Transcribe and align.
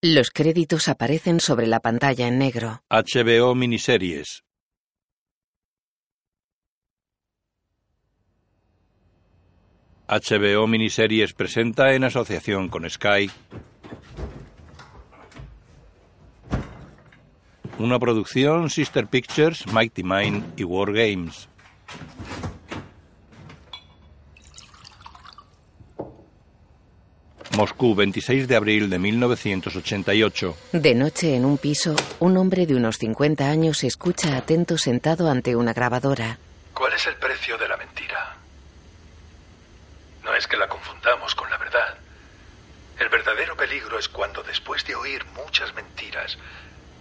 Los 0.00 0.30
créditos 0.30 0.86
aparecen 0.86 1.40
sobre 1.40 1.66
la 1.66 1.80
pantalla 1.80 2.28
en 2.28 2.38
negro. 2.38 2.84
HBO 2.88 3.56
Miniseries. 3.56 4.44
HBO 10.06 10.68
Miniseries 10.68 11.32
presenta 11.32 11.94
en 11.94 12.04
asociación 12.04 12.68
con 12.68 12.88
Sky 12.88 13.28
una 17.80 17.98
producción 17.98 18.70
Sister 18.70 19.08
Pictures, 19.08 19.66
Mighty 19.72 20.04
Mine 20.04 20.44
y 20.56 20.62
War 20.62 20.92
Games. 20.92 21.48
Moscú, 27.56 27.94
26 27.94 28.46
de 28.46 28.56
abril 28.56 28.90
de 28.90 28.98
1988. 28.98 30.56
De 30.72 30.94
noche 30.94 31.34
en 31.34 31.44
un 31.44 31.58
piso, 31.58 31.96
un 32.20 32.36
hombre 32.36 32.66
de 32.66 32.74
unos 32.76 32.98
50 32.98 33.48
años 33.48 33.82
escucha 33.84 34.36
atento 34.36 34.78
sentado 34.78 35.30
ante 35.30 35.56
una 35.56 35.72
grabadora. 35.72 36.38
¿Cuál 36.74 36.92
es 36.92 37.06
el 37.06 37.16
precio 37.16 37.58
de 37.58 37.68
la 37.68 37.76
mentira? 37.76 38.36
No 40.22 40.34
es 40.34 40.46
que 40.46 40.56
la 40.56 40.68
confundamos 40.68 41.34
con 41.34 41.50
la 41.50 41.56
verdad. 41.56 41.98
El 42.98 43.08
verdadero 43.08 43.56
peligro 43.56 43.98
es 43.98 44.08
cuando 44.08 44.42
después 44.42 44.84
de 44.84 44.94
oír 44.94 45.24
muchas 45.34 45.74
mentiras, 45.74 46.36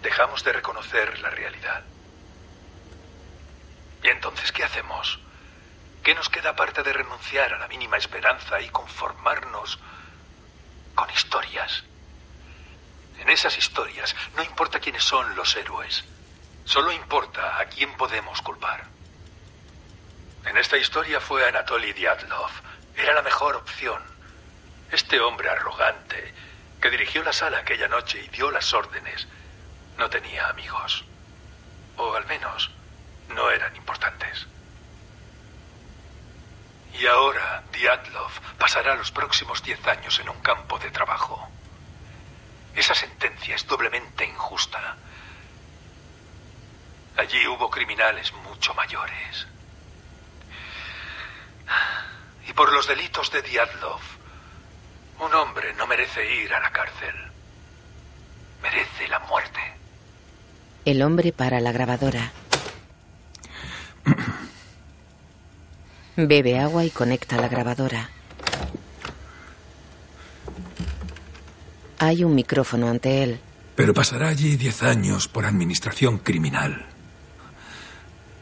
dejamos 0.02 0.44
de 0.44 0.54
reconocer 0.54 1.20
la 1.20 1.30
realidad. 1.30 1.84
¿Y 4.04 4.08
entonces 4.08 4.52
qué 4.52 4.64
hacemos? 4.64 5.20
¿Qué 6.04 6.16
nos 6.16 6.30
queda 6.30 6.52
aparte 6.52 6.84
de 6.84 6.94
renunciar 6.94 7.54
a 7.54 7.60
la 7.60 7.68
mínima 7.68 7.98
esperanza 7.98 8.62
y 8.62 8.70
conformarnos 8.70 9.78
con 10.98 11.10
historias? 11.12 11.84
En 13.20 13.30
esas 13.30 13.56
historias 13.58 14.16
no 14.36 14.44
importa 14.44 14.80
quiénes 14.80 15.04
son 15.04 15.36
los 15.36 15.56
héroes, 15.56 16.04
solo 16.66 16.92
importa 16.92 17.60
a 17.60 17.66
quién 17.66 17.96
podemos 17.96 18.42
culpar. 18.42 18.84
En 20.46 20.58
esta 20.58 20.76
historia 20.78 21.22
fue 21.22 21.48
Anatoly 21.48 21.94
Diatlov. 21.94 22.50
Era 22.96 23.14
la 23.14 23.22
mejor 23.22 23.56
opción. 23.56 24.02
Este 24.92 25.20
hombre 25.20 25.50
arrogante 25.50 26.34
que 26.82 26.90
dirigió 26.90 27.22
la 27.24 27.34
sala 27.34 27.60
aquella 27.60 27.88
noche 27.88 28.20
y 28.24 28.28
dio 28.30 28.50
las 28.50 28.74
órdenes 28.74 29.28
no 29.98 30.10
tenía 30.10 30.50
amigos. 30.50 31.06
O 31.98 32.16
al 32.16 32.26
menos 32.26 32.72
no 33.30 33.52
eran 33.52 33.76
importantes. 33.76 34.48
Y 36.94 37.06
ahora 37.06 37.64
Diatlov 37.72 38.32
pasará 38.58 38.96
los 38.96 39.12
próximos 39.12 39.62
diez 39.64 39.86
años 39.88 40.20
en 40.20 40.30
un 40.30 40.40
campo 40.42 40.80
de 40.80 40.90
trabajo. 40.90 41.48
Esa 42.76 42.96
sentencia 42.96 43.56
es 43.56 43.66
doblemente 43.68 44.26
injusta. 44.26 44.98
Allí 47.18 47.48
hubo 47.48 47.70
criminales 47.70 48.32
mucho 48.34 48.74
mayores. 48.74 49.48
Y 52.48 52.54
por 52.54 52.72
los 52.72 52.88
delitos 52.88 53.32
de 53.32 53.42
Diatlov, 53.42 54.00
un 55.20 55.34
hombre 55.34 55.74
no 55.74 55.88
merece 55.88 56.36
ir 56.36 56.54
a 56.54 56.60
la 56.60 56.72
cárcel. 56.72 57.16
Merece 58.62 59.08
la 59.08 59.20
muerte. 59.20 59.60
El 60.86 61.02
hombre 61.02 61.32
para 61.34 61.60
la 61.60 61.72
grabadora. 61.72 62.32
Bebe 66.20 66.58
agua 66.58 66.84
y 66.84 66.90
conecta 66.90 67.38
la 67.38 67.48
grabadora. 67.48 68.10
Hay 72.00 72.24
un 72.24 72.34
micrófono 72.34 72.88
ante 72.88 73.22
él. 73.22 73.40
Pero 73.76 73.94
pasará 73.94 74.30
allí 74.30 74.58
diez 74.58 74.82
años 74.82 75.28
por 75.28 75.46
administración 75.46 76.18
criminal. 76.18 76.88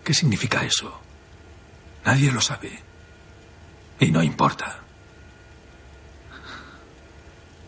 ¿Qué 0.06 0.14
significa 0.14 0.64
eso? 0.64 1.02
Nadie 2.06 2.31
lo 2.31 2.40
sabe. 2.40 2.80
Y 4.00 4.09
no 4.09 4.24
importa. 4.24 4.80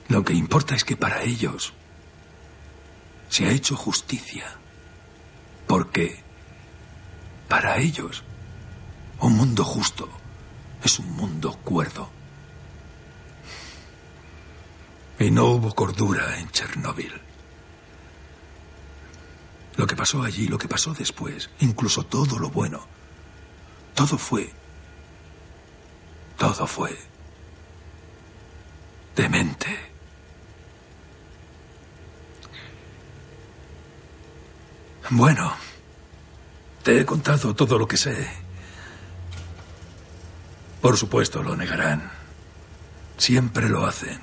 Lo 0.07 0.24
que 0.24 0.31
importa 0.31 0.74
es 0.74 0.85
que 0.85 0.95
para 0.95 1.24
ellos 1.24 1.74
se 3.28 3.45
ha 3.45 3.51
hecho 3.51 3.75
justicia. 3.75 4.45
Porque 5.68 6.24
para 7.50 7.78
ellos 7.79 8.24
un 9.19 9.35
mundo 9.35 9.63
justo 9.63 10.09
es 10.83 11.00
un 11.00 11.11
mundo 11.16 11.57
cuerdo. 11.63 12.09
Y 15.19 15.31
no 15.31 15.45
hubo 15.47 15.73
cordura 15.73 16.39
en 16.39 16.50
Chernóbil. 16.51 17.13
Lo 19.75 19.88
que 19.88 19.95
pasó 19.95 20.23
allí, 20.23 20.47
lo 20.47 20.57
que 20.57 20.67
pasó 20.67 20.94
después, 20.94 21.50
incluso 21.59 22.03
todo 22.03 22.39
lo 22.39 22.50
bueno, 22.50 22.81
todo 23.94 24.17
fue, 24.17 24.51
todo 26.38 26.66
fue 26.67 26.97
demente. 29.16 29.67
Bueno, 35.09 35.53
te 36.83 37.01
he 37.01 37.06
contado 37.06 37.56
todo 37.56 37.77
lo 37.77 37.88
que 37.88 37.97
sé. 37.97 38.47
Por 40.88 40.96
supuesto 40.96 41.44
lo 41.44 41.53
negarán. 41.53 42.09
Siempre 43.18 43.68
lo 43.68 43.86
hacen. 43.86 44.22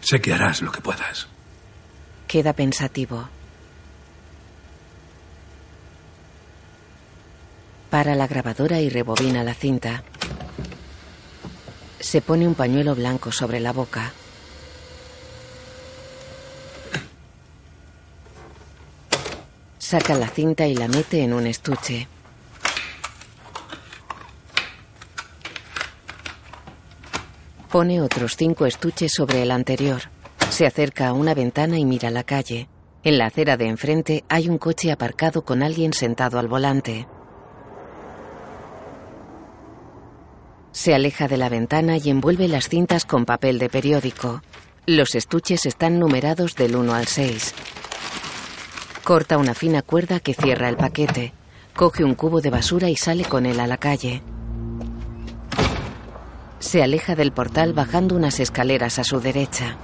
Sé 0.00 0.20
que 0.20 0.34
harás 0.34 0.60
lo 0.60 0.72
que 0.72 0.80
puedas. 0.80 1.28
Queda 2.26 2.54
pensativo. 2.54 3.28
Para 7.88 8.16
la 8.16 8.26
grabadora 8.26 8.80
y 8.80 8.88
rebobina 8.88 9.44
la 9.44 9.54
cinta. 9.54 10.02
Se 12.00 12.20
pone 12.20 12.48
un 12.48 12.56
pañuelo 12.56 12.96
blanco 12.96 13.30
sobre 13.30 13.60
la 13.60 13.72
boca. 13.72 14.12
Saca 19.88 20.14
la 20.14 20.28
cinta 20.28 20.66
y 20.66 20.74
la 20.74 20.86
mete 20.86 21.22
en 21.22 21.32
un 21.32 21.46
estuche. 21.46 22.08
Pone 27.72 28.02
otros 28.02 28.36
cinco 28.36 28.66
estuches 28.66 29.12
sobre 29.16 29.40
el 29.42 29.50
anterior. 29.50 30.02
Se 30.50 30.66
acerca 30.66 31.08
a 31.08 31.14
una 31.14 31.32
ventana 31.32 31.78
y 31.78 31.86
mira 31.86 32.10
la 32.10 32.22
calle. 32.22 32.68
En 33.02 33.16
la 33.16 33.28
acera 33.28 33.56
de 33.56 33.66
enfrente 33.66 34.24
hay 34.28 34.50
un 34.50 34.58
coche 34.58 34.92
aparcado 34.92 35.40
con 35.42 35.62
alguien 35.62 35.94
sentado 35.94 36.38
al 36.38 36.48
volante. 36.48 37.08
Se 40.70 40.94
aleja 40.94 41.28
de 41.28 41.38
la 41.38 41.48
ventana 41.48 41.96
y 41.96 42.10
envuelve 42.10 42.46
las 42.46 42.68
cintas 42.68 43.06
con 43.06 43.24
papel 43.24 43.58
de 43.58 43.70
periódico. 43.70 44.42
Los 44.84 45.14
estuches 45.14 45.64
están 45.64 45.98
numerados 45.98 46.56
del 46.56 46.76
1 46.76 46.92
al 46.92 47.06
6. 47.06 47.54
Corta 49.04 49.38
una 49.38 49.54
fina 49.54 49.82
cuerda 49.82 50.20
que 50.20 50.34
cierra 50.34 50.68
el 50.68 50.76
paquete. 50.76 51.32
Coge 51.74 52.04
un 52.04 52.14
cubo 52.14 52.40
de 52.40 52.50
basura 52.50 52.90
y 52.90 52.96
sale 52.96 53.24
con 53.24 53.46
él 53.46 53.60
a 53.60 53.66
la 53.66 53.78
calle. 53.78 54.22
Se 56.58 56.82
aleja 56.82 57.14
del 57.14 57.32
portal 57.32 57.72
bajando 57.72 58.16
unas 58.16 58.40
escaleras 58.40 58.98
a 58.98 59.04
su 59.04 59.20
derecha. 59.20 59.76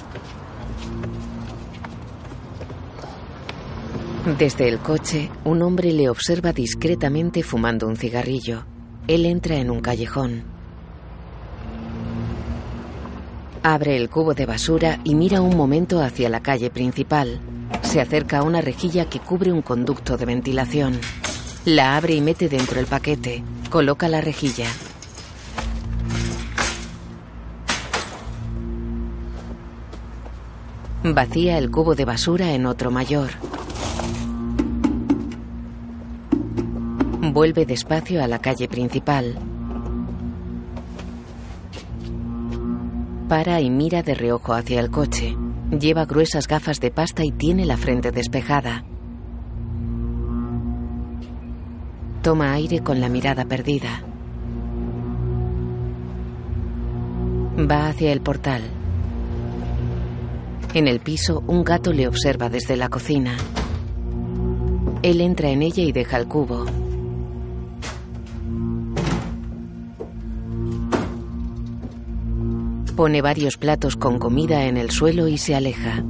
Desde 4.39 4.69
el 4.69 4.79
coche, 4.79 5.31
un 5.45 5.63
hombre 5.63 5.93
le 5.93 6.09
observa 6.09 6.53
discretamente 6.53 7.43
fumando 7.43 7.87
un 7.87 7.97
cigarrillo. 7.97 8.65
Él 9.07 9.27
entra 9.27 9.57
en 9.57 9.71
un 9.71 9.81
callejón. 9.81 10.45
Abre 13.63 13.97
el 13.97 14.11
cubo 14.11 14.35
de 14.35 14.47
basura 14.47 15.01
y 15.05 15.15
mira 15.15 15.41
un 15.41 15.57
momento 15.57 16.03
hacia 16.03 16.29
la 16.29 16.43
calle 16.43 16.71
principal. 16.71 17.41
Se 17.83 18.01
acerca 18.01 18.39
a 18.39 18.43
una 18.43 18.61
rejilla 18.61 19.09
que 19.09 19.21
cubre 19.21 19.53
un 19.53 19.63
conducto 19.63 20.17
de 20.17 20.27
ventilación. 20.27 20.99
La 21.65 21.97
abre 21.97 22.15
y 22.15 22.21
mete 22.21 22.49
dentro 22.49 22.81
el 22.81 22.87
paquete. 22.87 23.43
Coloca 23.71 24.09
la 24.09 24.21
rejilla. 24.21 24.67
Vacía 31.03 31.59
el 31.59 31.71
cubo 31.71 31.95
de 31.95 32.05
basura 32.07 32.53
en 32.55 32.65
otro 32.65 32.91
mayor. 32.91 33.31
Vuelve 37.21 37.67
despacio 37.67 38.23
a 38.23 38.29
la 38.29 38.39
calle 38.39 38.69
principal. 38.69 39.37
Para 43.29 43.61
y 43.61 43.71
mira 43.71 44.03
de 44.03 44.15
reojo 44.15 44.55
hacia 44.55 44.81
el 44.81 44.91
coche. 44.91 45.37
Lleva 45.81 46.05
gruesas 46.05 46.47
gafas 46.47 46.79
de 46.81 46.91
pasta 46.91 47.25
y 47.25 47.33
tiene 47.33 47.67
la 47.67 47.77
frente 47.77 48.13
despejada. 48.13 48.85
Toma 52.23 52.53
aire 52.53 52.81
con 52.81 53.01
la 53.01 53.09
mirada 53.09 53.45
perdida. 53.45 54.03
Va 57.59 57.89
hacia 57.89 58.13
el 58.13 58.21
portal. 58.21 58.63
En 60.75 60.89
el 60.89 61.01
piso, 61.01 61.43
un 61.47 61.65
gato 61.65 61.93
le 61.93 62.09
observa 62.09 62.49
desde 62.49 62.77
la 62.77 62.89
cocina. 62.89 63.37
Él 65.03 65.21
entra 65.21 65.51
en 65.51 65.63
ella 65.63 65.83
y 65.83 65.93
deja 65.93 66.17
el 66.17 66.27
cubo. 66.27 66.65
Pone 72.97 73.23
varios 73.23 73.57
platos 73.57 73.97
con 73.97 74.21
comida 74.21 74.67
en 74.67 74.77
el 74.77 74.91
suelo 74.91 75.27
y 75.27 75.37
se 75.37 75.57
aleja. 75.57 76.05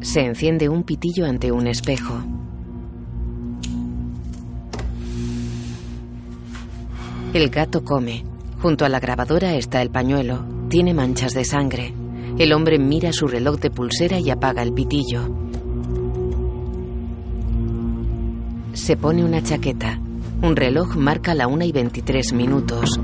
Se 0.00 0.20
enciende 0.24 0.68
un 0.68 0.82
pitillo 0.82 1.26
ante 1.26 1.52
un 1.52 1.68
espejo. 1.68 2.14
El 7.32 7.50
gato 7.50 7.84
come. 7.84 8.24
Junto 8.60 8.84
a 8.84 8.88
la 8.88 8.98
grabadora 8.98 9.54
está 9.54 9.80
el 9.80 9.90
pañuelo. 9.90 10.44
Tiene 10.68 10.92
manchas 10.92 11.32
de 11.34 11.44
sangre. 11.44 11.94
El 12.36 12.52
hombre 12.52 12.80
mira 12.80 13.12
su 13.12 13.28
reloj 13.28 13.60
de 13.60 13.70
pulsera 13.70 14.18
y 14.18 14.30
apaga 14.30 14.62
el 14.62 14.72
pitillo. 14.72 15.28
Se 18.72 18.96
pone 18.96 19.24
una 19.24 19.40
chaqueta. 19.40 20.00
Un 20.42 20.56
reloj 20.56 20.96
marca 20.96 21.34
la 21.34 21.46
1 21.46 21.64
y 21.64 21.72
23 21.72 22.32
minutos. 22.32 22.98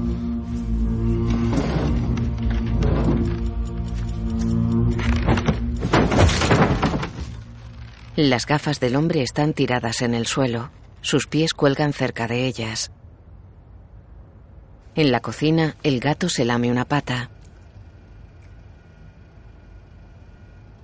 Las 8.16 8.46
gafas 8.46 8.78
del 8.78 8.94
hombre 8.94 9.22
están 9.22 9.54
tiradas 9.54 10.00
en 10.00 10.14
el 10.14 10.26
suelo. 10.26 10.70
Sus 11.00 11.26
pies 11.26 11.52
cuelgan 11.52 11.92
cerca 11.92 12.28
de 12.28 12.46
ellas. 12.46 12.92
En 14.94 15.10
la 15.10 15.18
cocina, 15.18 15.74
el 15.82 15.98
gato 15.98 16.28
se 16.28 16.44
lame 16.44 16.70
una 16.70 16.84
pata. 16.84 17.30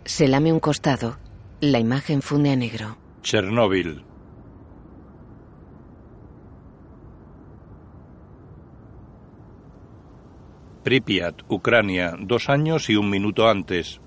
Se 0.04 0.26
lame 0.26 0.52
un 0.52 0.58
costado. 0.58 1.18
La 1.60 1.78
imagen 1.78 2.20
funde 2.20 2.50
a 2.50 2.56
negro. 2.56 2.98
Chernóbil. 3.22 4.04
Pripyat, 10.82 11.42
Ucrania, 11.48 12.16
dos 12.18 12.48
años 12.48 12.90
y 12.90 12.96
un 12.96 13.08
minuto 13.08 13.48
antes. 13.48 14.00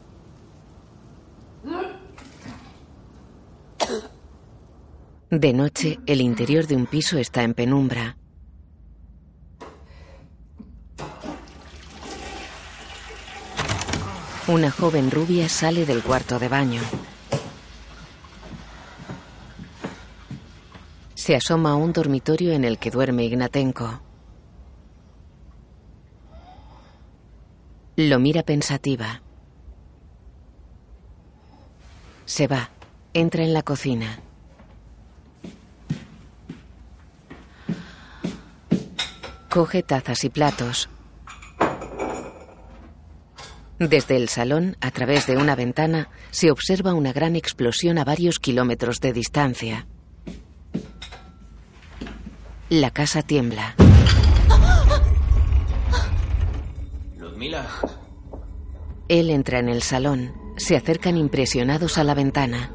De 5.35 5.51
noche, 5.51 5.99
el 6.05 6.21
interior 6.21 6.67
de 6.67 6.75
un 6.75 6.85
piso 6.85 7.17
está 7.17 7.41
en 7.41 7.55
penumbra. 7.55 8.17
Una 14.47 14.69
joven 14.69 15.09
rubia 15.09 15.49
sale 15.49 15.87
del 15.87 16.03
cuarto 16.03 16.37
de 16.37 16.49
baño. 16.49 16.83
Se 21.15 21.35
asoma 21.35 21.71
a 21.71 21.75
un 21.77 21.93
dormitorio 21.93 22.51
en 22.53 22.63
el 22.63 22.77
que 22.77 22.91
duerme 22.91 23.23
Ignatenko. 23.23 24.03
Lo 27.95 28.19
mira 28.19 28.43
pensativa. 28.43 29.23
Se 32.25 32.45
va. 32.45 32.69
Entra 33.15 33.43
en 33.43 33.53
la 33.53 33.63
cocina. 33.63 34.19
Coge 39.53 39.83
tazas 39.83 40.23
y 40.23 40.29
platos. 40.31 40.89
Desde 43.77 44.15
el 44.15 44.27
salón, 44.27 44.77
a 44.81 44.89
través 44.89 45.27
de 45.27 45.37
una 45.37 45.55
ventana, 45.55 46.09
se 46.31 46.49
observa 46.49 46.95
una 46.95 47.13
gran 47.13 47.35
explosión 47.35 47.99
a 47.99 48.03
varios 48.03 48.39
kilómetros 48.39 48.99
de 48.99 49.13
distancia. 49.13 49.85
La 52.69 52.89
casa 52.89 53.21
tiembla. 53.21 53.75
Ludmila. 57.19 57.67
Él 59.07 59.29
entra 59.29 59.59
en 59.59 59.69
el 59.69 59.83
salón. 59.83 60.33
Se 60.57 60.75
acercan 60.75 61.15
impresionados 61.15 61.99
a 61.99 62.03
la 62.03 62.15
ventana. 62.15 62.71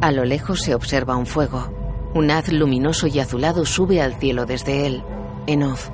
A 0.00 0.12
lo 0.12 0.24
lejos 0.24 0.60
se 0.60 0.76
observa 0.76 1.16
un 1.16 1.26
fuego. 1.26 1.72
Un 2.14 2.30
haz 2.30 2.52
luminoso 2.52 3.08
y 3.08 3.18
azulado 3.18 3.66
sube 3.66 4.00
al 4.00 4.14
cielo 4.14 4.46
desde 4.46 4.86
él, 4.86 5.02
en 5.46 5.64
off. 5.64 5.90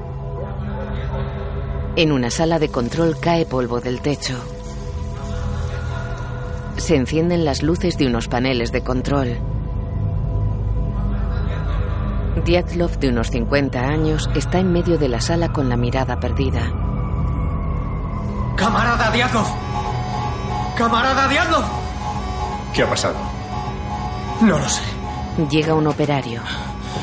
En 1.97 2.13
una 2.13 2.31
sala 2.31 2.59
de 2.59 2.69
control 2.69 3.19
cae 3.19 3.47
polvo 3.47 3.81
del 3.81 4.01
techo. 4.01 4.35
Se 6.77 6.97
encienden 6.97 7.47
las 7.47 7.63
luces 7.63 7.97
de 7.97 8.07
unos 8.07 8.29
paneles 8.29 8.73
de 8.73 8.83
control. 8.83 9.39
Dyatlov, 12.45 12.99
de 12.99 13.09
unos 13.09 13.31
50 13.31 13.81
años, 13.81 14.29
está 14.35 14.59
en 14.59 14.71
medio 14.71 14.99
de 14.99 15.09
la 15.09 15.21
sala 15.23 15.51
con 15.51 15.71
la 15.71 15.79
mirada 15.79 16.21
perdida. 16.21 16.71
¡Camarada 18.57 19.11
Dyatlov! 19.11 19.47
¡Camarada 20.77 21.27
Dyatlov! 21.29 21.65
¿Qué 22.75 22.83
ha 22.83 22.89
pasado? 22.91 23.34
No 24.41 24.59
lo 24.59 24.69
sé. 24.69 24.83
Llega 25.51 25.75
un 25.75 25.87
operario. 25.87 26.43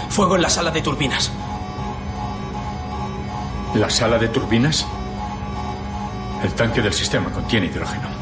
Fuego 0.09 0.35
en 0.35 0.41
la 0.41 0.49
sala 0.49 0.71
de 0.71 0.81
turbinas. 0.81 1.31
¿La 3.75 3.89
sala 3.89 4.17
de 4.17 4.27
turbinas? 4.27 4.85
El 6.43 6.53
tanque 6.53 6.81
del 6.81 6.93
sistema 6.93 7.31
contiene 7.31 7.67
hidrógeno. 7.67 8.20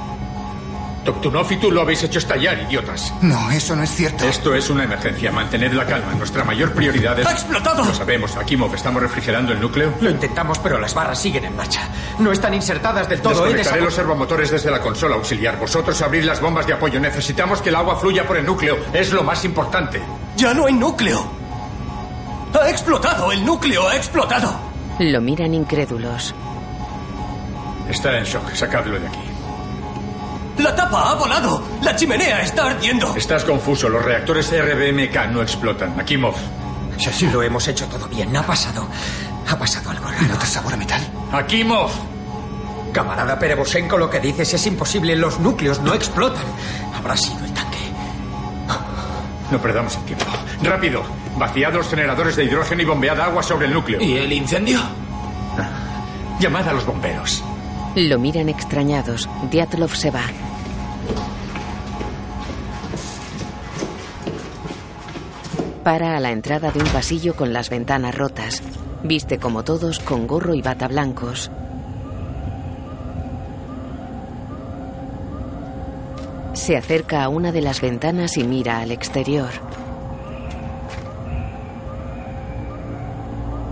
Toktunov 1.10 1.52
y 1.52 1.58
tú 1.58 1.72
lo 1.72 1.82
habéis 1.82 2.04
hecho 2.04 2.20
estallar, 2.20 2.60
idiotas. 2.60 3.12
No, 3.22 3.50
eso 3.50 3.76
no 3.76 3.82
es 3.82 3.90
cierto. 3.90 4.26
Esto 4.26 4.54
es 4.54 4.70
una 4.70 4.84
emergencia. 4.84 5.32
Mantened 5.32 5.74
la 5.74 5.84
calma. 5.84 6.14
Nuestra 6.14 6.44
mayor 6.44 6.72
prioridad 6.74 7.20
es... 7.20 7.26
¡Ha 7.26 7.32
explotado! 7.32 7.84
Lo 7.84 7.96
sabemos, 7.96 8.38
Akimov. 8.38 8.76
¿Estamos 8.76 9.02
refrigerando 9.02 9.52
el 9.52 9.60
núcleo? 9.60 9.92
Lo 10.02 10.12
intentamos, 10.12 10.60
pero 10.60 10.78
las 10.78 10.94
barras 10.94 11.20
siguen 11.20 11.46
en 11.46 11.56
marcha. 11.56 11.82
No 12.20 12.32
están 12.32 12.54
insertadas 12.54 13.10
del 13.10 13.22
todo. 13.22 13.44
Desconectaré 13.46 13.82
los 13.82 13.96
servomotores 13.96 14.52
desde 14.52 14.70
la 14.70 14.82
consola 14.82 15.16
auxiliar. 15.16 15.58
Vosotros 15.58 16.00
abrid 16.04 16.26
las 16.26 16.42
bombas 16.42 16.68
de 16.68 16.74
apoyo. 16.74 17.00
Necesitamos 17.00 17.60
que 17.64 17.70
el 17.70 17.76
agua 17.76 17.96
fluya 17.96 18.28
por 18.28 18.38
el 18.38 18.46
núcleo. 18.46 18.78
Es 18.94 19.12
lo 19.12 19.24
más 19.24 19.44
importante. 19.46 20.04
¡Ya 20.38 20.54
no 20.54 20.68
hay 20.68 20.74
núcleo! 20.74 21.26
¡Ha 22.54 22.70
explotado! 22.70 23.32
¡El 23.32 23.44
núcleo 23.44 23.88
ha 23.88 23.96
explotado! 23.96 24.60
Lo 25.00 25.22
miran 25.22 25.56
incrédulos. 25.56 26.36
Está 27.90 28.16
en 28.16 28.26
shock. 28.26 28.54
Sacadlo 28.54 29.00
de 29.00 29.08
aquí. 29.08 29.29
¡La 30.60 30.76
tapa 30.76 31.12
ha 31.12 31.16
volado! 31.16 31.64
¡La 31.82 31.96
chimenea 31.96 32.42
está 32.42 32.72
ardiendo! 32.72 33.16
Estás 33.16 33.44
confuso. 33.46 33.88
Los 33.90 34.04
reactores 34.04 34.52
RBMK 34.52 35.32
no 35.32 35.42
explotan. 35.42 35.98
Akimov. 36.00 36.36
Si 36.98 37.10
así 37.10 37.28
lo 37.28 37.42
hemos 37.42 37.68
hecho 37.68 37.86
todo 37.88 38.08
bien, 38.08 38.36
ha 38.36 38.44
pasado. 38.44 38.88
Ha 39.48 39.58
pasado 39.58 39.90
algo 39.90 40.06
raro. 40.06 40.28
¿Notas 40.28 40.50
sabor 40.50 40.74
a 40.74 40.78
metal? 40.78 41.02
Akimov. 41.32 41.90
Camarada 42.92 43.40
Perevosenko, 43.40 43.98
lo 43.98 44.10
que 44.10 44.20
dices 44.20 44.54
es 44.54 44.68
imposible. 44.68 45.16
Los 45.16 45.40
núcleos 45.40 45.80
no 45.82 45.94
explotan. 45.94 46.44
Habrá 46.98 47.16
sido 47.16 47.44
el 47.46 47.54
tanque. 47.54 47.78
No 49.52 49.60
perdamos 49.62 49.96
el 49.96 50.04
tiempo. 50.04 50.26
Rápido. 50.62 51.04
Vaciad 51.38 51.74
los 51.74 51.88
generadores 51.90 52.36
de 52.36 52.44
hidrógeno 52.44 52.82
y 52.82 52.86
bombead 52.86 53.20
agua 53.20 53.42
sobre 53.42 53.68
el 53.68 53.74
núcleo. 53.74 54.02
¿Y 54.02 54.18
el 54.18 54.34
incendio? 54.34 54.80
Llamad 56.40 56.68
a 56.68 56.74
los 56.74 56.86
bomberos. 56.86 57.44
Lo 57.96 58.20
miran 58.20 58.50
extrañados. 58.50 59.30
Dyatlov 59.50 59.96
se 59.96 60.12
va. 60.12 60.24
Para 65.90 66.16
a 66.16 66.20
la 66.20 66.30
entrada 66.30 66.70
de 66.70 66.84
un 66.84 66.88
pasillo 66.90 67.36
con 67.36 67.52
las 67.52 67.72
ventanas 67.72 68.14
rotas. 68.14 68.62
Viste 69.02 69.40
como 69.40 69.64
todos 69.64 69.98
con 69.98 70.28
gorro 70.28 70.54
y 70.54 70.62
bata 70.62 70.88
blancos. 70.88 71.50
Se 76.54 76.78
acerca 76.78 77.24
a 77.24 77.30
una 77.30 77.52
de 77.52 77.62
las 77.62 77.82
ventanas 77.82 78.38
y 78.38 78.44
mira 78.44 78.82
al 78.82 78.92
exterior. 78.92 79.50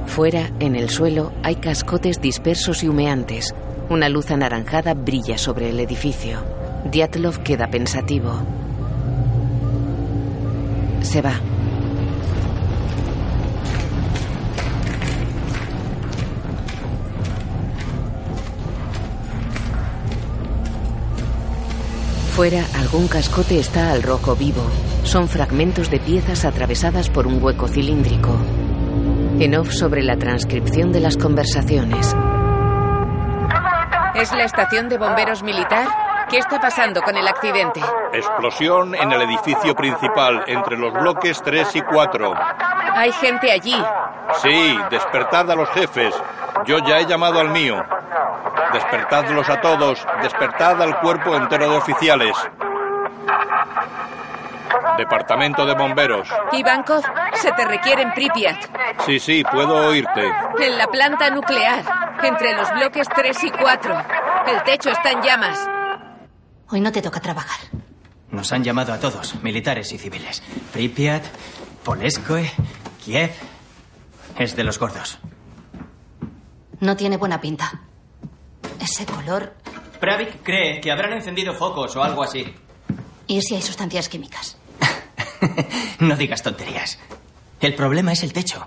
Fuera, 0.07 0.49
en 0.59 0.75
el 0.75 0.89
suelo, 0.89 1.33
hay 1.43 1.57
cascotes 1.57 2.19
dispersos 2.19 2.81
y 2.81 2.87
humeantes. 2.87 3.53
Una 3.91 4.09
luz 4.09 4.31
anaranjada 4.31 4.95
brilla 4.95 5.37
sobre 5.37 5.69
el 5.69 5.79
edificio. 5.79 6.39
Dyatlov 6.85 7.43
queda 7.43 7.67
pensativo. 7.67 8.41
Se 11.03 11.21
va. 11.21 11.39
Fuera, 22.37 22.65
algún 22.75 23.07
cascote 23.07 23.57
está 23.57 23.91
al 23.91 24.03
rojo 24.03 24.35
vivo. 24.35 24.61
Son 25.01 25.27
fragmentos 25.27 25.89
de 25.89 25.99
piezas 25.99 26.45
atravesadas 26.45 27.09
por 27.09 27.25
un 27.25 27.43
hueco 27.43 27.67
cilíndrico. 27.67 28.29
En 29.39 29.55
off 29.55 29.71
sobre 29.71 30.03
la 30.03 30.17
transcripción 30.17 30.91
de 30.91 30.99
las 30.99 31.17
conversaciones. 31.17 32.15
¿Es 34.13 34.31
la 34.33 34.43
estación 34.43 34.87
de 34.87 34.99
bomberos 34.99 35.41
militar? 35.41 35.87
¿Qué 36.29 36.37
está 36.37 36.59
pasando 36.59 37.01
con 37.01 37.17
el 37.17 37.27
accidente? 37.27 37.81
Explosión 38.13 38.93
en 38.93 39.11
el 39.11 39.23
edificio 39.23 39.73
principal, 39.73 40.43
entre 40.45 40.77
los 40.77 40.93
bloques 40.93 41.41
3 41.41 41.75
y 41.75 41.81
4. 41.81 42.33
¿Hay 42.97 43.11
gente 43.13 43.51
allí? 43.51 43.83
Sí, 44.43 44.77
despertad 44.91 45.49
a 45.49 45.55
los 45.55 45.69
jefes. 45.69 46.13
Yo 46.67 46.77
ya 46.87 46.99
he 46.99 47.07
llamado 47.07 47.39
al 47.39 47.49
mío. 47.49 47.81
Despertadlos 48.77 49.49
a 49.49 49.59
todos. 49.59 50.05
Despertad 50.21 50.79
al 50.83 50.99
cuerpo 50.99 51.35
entero 51.35 51.67
de 51.67 51.77
oficiales. 51.77 52.37
Departamento 54.97 55.65
de 55.65 55.73
Bomberos. 55.73 56.29
Ivankov, 56.51 57.03
se 57.33 57.51
te 57.53 57.65
requiere 57.65 58.03
en 58.03 58.13
Pripyat. 58.13 58.65
Sí, 59.03 59.19
sí, 59.19 59.43
puedo 59.51 59.87
oírte. 59.87 60.31
En 60.59 60.77
la 60.77 60.85
planta 60.85 61.31
nuclear, 61.31 61.83
entre 62.21 62.53
los 62.55 62.71
bloques 62.71 63.07
3 63.15 63.43
y 63.45 63.49
4. 63.49 63.97
El 64.45 64.63
techo 64.63 64.91
está 64.91 65.09
en 65.09 65.23
llamas. 65.23 65.67
Hoy 66.69 66.79
no 66.79 66.91
te 66.91 67.01
toca 67.01 67.19
trabajar. 67.19 67.59
Nos 68.29 68.51
han 68.51 68.63
llamado 68.63 68.93
a 68.93 68.99
todos, 68.99 69.41
militares 69.41 69.91
y 69.91 69.97
civiles. 69.97 70.43
Pripyat, 70.71 71.23
Poleskoe, 71.83 72.51
Kiev. 73.03 73.31
Es 74.37 74.55
de 74.55 74.63
los 74.63 74.77
gordos. 74.77 75.17
No 76.79 76.95
tiene 76.95 77.17
buena 77.17 77.41
pinta. 77.41 77.86
Ese 78.89 79.05
color. 79.05 79.53
Pravik 79.99 80.43
cree 80.43 80.79
que 80.79 80.91
habrán 80.91 81.11
encendido 81.11 81.53
focos 81.53 81.95
o 81.97 82.03
algo 82.03 82.23
así. 82.23 82.55
¿Y 83.27 83.41
si 83.41 83.55
hay 83.55 83.61
sustancias 83.61 84.07
químicas? 84.07 84.55
no 85.99 86.15
digas 86.15 86.41
tonterías. 86.41 86.97
El 87.59 87.75
problema 87.75 88.13
es 88.13 88.23
el 88.23 88.31
techo. 88.31 88.65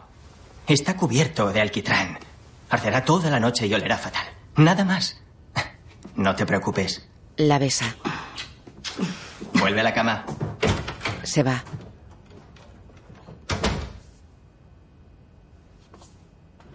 Está 0.66 0.94
cubierto 0.96 1.50
de 1.52 1.60
alquitrán. 1.62 2.18
Arderá 2.68 3.02
toda 3.04 3.30
la 3.30 3.40
noche 3.40 3.66
y 3.66 3.72
olerá 3.72 3.96
fatal. 3.96 4.26
Nada 4.56 4.84
más. 4.84 5.20
No 6.16 6.34
te 6.34 6.44
preocupes. 6.44 7.06
La 7.36 7.58
besa. 7.58 7.94
Vuelve 9.54 9.80
a 9.80 9.84
la 9.84 9.94
cama. 9.94 10.26
Se 11.22 11.42
va. 11.42 11.62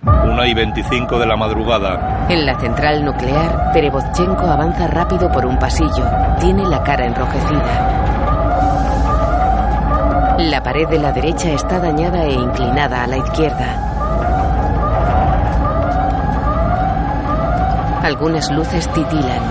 Una 0.05 0.45
y 0.47 0.53
25 0.53 1.17
de 1.17 1.25
la 1.25 1.35
madrugada. 1.35 2.27
En 2.29 2.45
la 2.45 2.59
central 2.59 3.03
nuclear, 3.03 3.71
Perevodchenko 3.74 4.45
avanza 4.45 4.85
rápido 4.85 5.31
por 5.31 5.47
un 5.47 5.57
pasillo. 5.57 6.05
Tiene 6.39 6.63
la 6.63 6.83
cara 6.83 7.05
enrojecida. 7.05 8.03
La 10.38 10.62
pared 10.62 10.88
de 10.88 11.00
la 11.00 11.12
derecha 11.12 11.50
está 11.51 11.79
dañada 11.79 12.24
e 12.24 12.33
inclinada 12.33 13.03
a 13.03 13.07
la 13.07 13.17
izquierda. 13.17 13.81
Algunas 18.03 18.51
luces 18.51 18.88
titilan. 18.93 19.41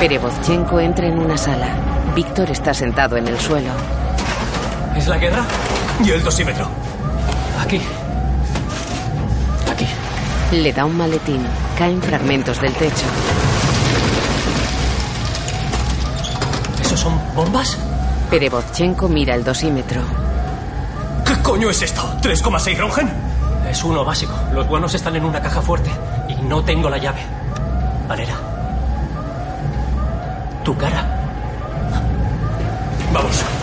Perevodchenko 0.00 0.80
entra 0.80 1.06
en 1.06 1.18
una 1.18 1.38
sala. 1.38 1.68
Víctor 2.14 2.50
está 2.50 2.74
sentado 2.74 3.16
en 3.16 3.26
el 3.26 3.38
suelo. 3.38 3.70
¿Es 4.94 5.08
la 5.08 5.16
guerra? 5.16 5.44
Y 6.04 6.10
el 6.10 6.22
dosímetro. 6.22 6.68
Aquí. 7.60 7.80
Aquí. 9.70 9.86
Le 10.52 10.72
da 10.72 10.84
un 10.84 10.96
maletín. 10.96 11.44
Caen 11.76 12.00
fragmentos 12.00 12.60
del 12.60 12.72
techo. 12.74 13.04
¿Esos 16.80 17.00
son 17.00 17.20
bombas? 17.34 17.76
Perevodchenko 18.30 19.08
mira 19.08 19.34
el 19.34 19.44
dosímetro. 19.44 20.02
¿Qué 21.24 21.42
coño 21.42 21.68
es 21.70 21.82
esto? 21.82 22.02
¿3,6 22.22 22.78
Rongen? 22.78 23.10
Es 23.68 23.82
uno 23.82 24.04
básico. 24.04 24.34
Los 24.52 24.68
buenos 24.68 24.94
están 24.94 25.16
en 25.16 25.24
una 25.24 25.42
caja 25.42 25.60
fuerte. 25.60 25.90
Y 26.28 26.34
no 26.46 26.62
tengo 26.62 26.88
la 26.88 26.98
llave. 26.98 27.20
Valera. 28.08 28.34
Tu 30.64 30.76
cara. 30.76 31.04
Vamos. 33.12 33.57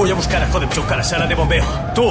Voy 0.00 0.10
a 0.10 0.14
buscar 0.14 0.42
a 0.42 0.46
Jodemchuk 0.50 0.90
a 0.90 0.96
la 0.96 1.04
sala 1.04 1.26
de 1.26 1.34
bombeo. 1.34 1.62
Tú. 1.94 2.10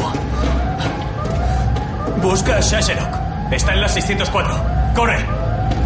Busca 2.22 2.58
a 2.58 2.60
Shasherok. 2.60 3.51
Está 3.51 3.74
en 3.74 3.81
la 3.81 3.89
604. 3.89 4.93
¡Corre! 4.96 5.25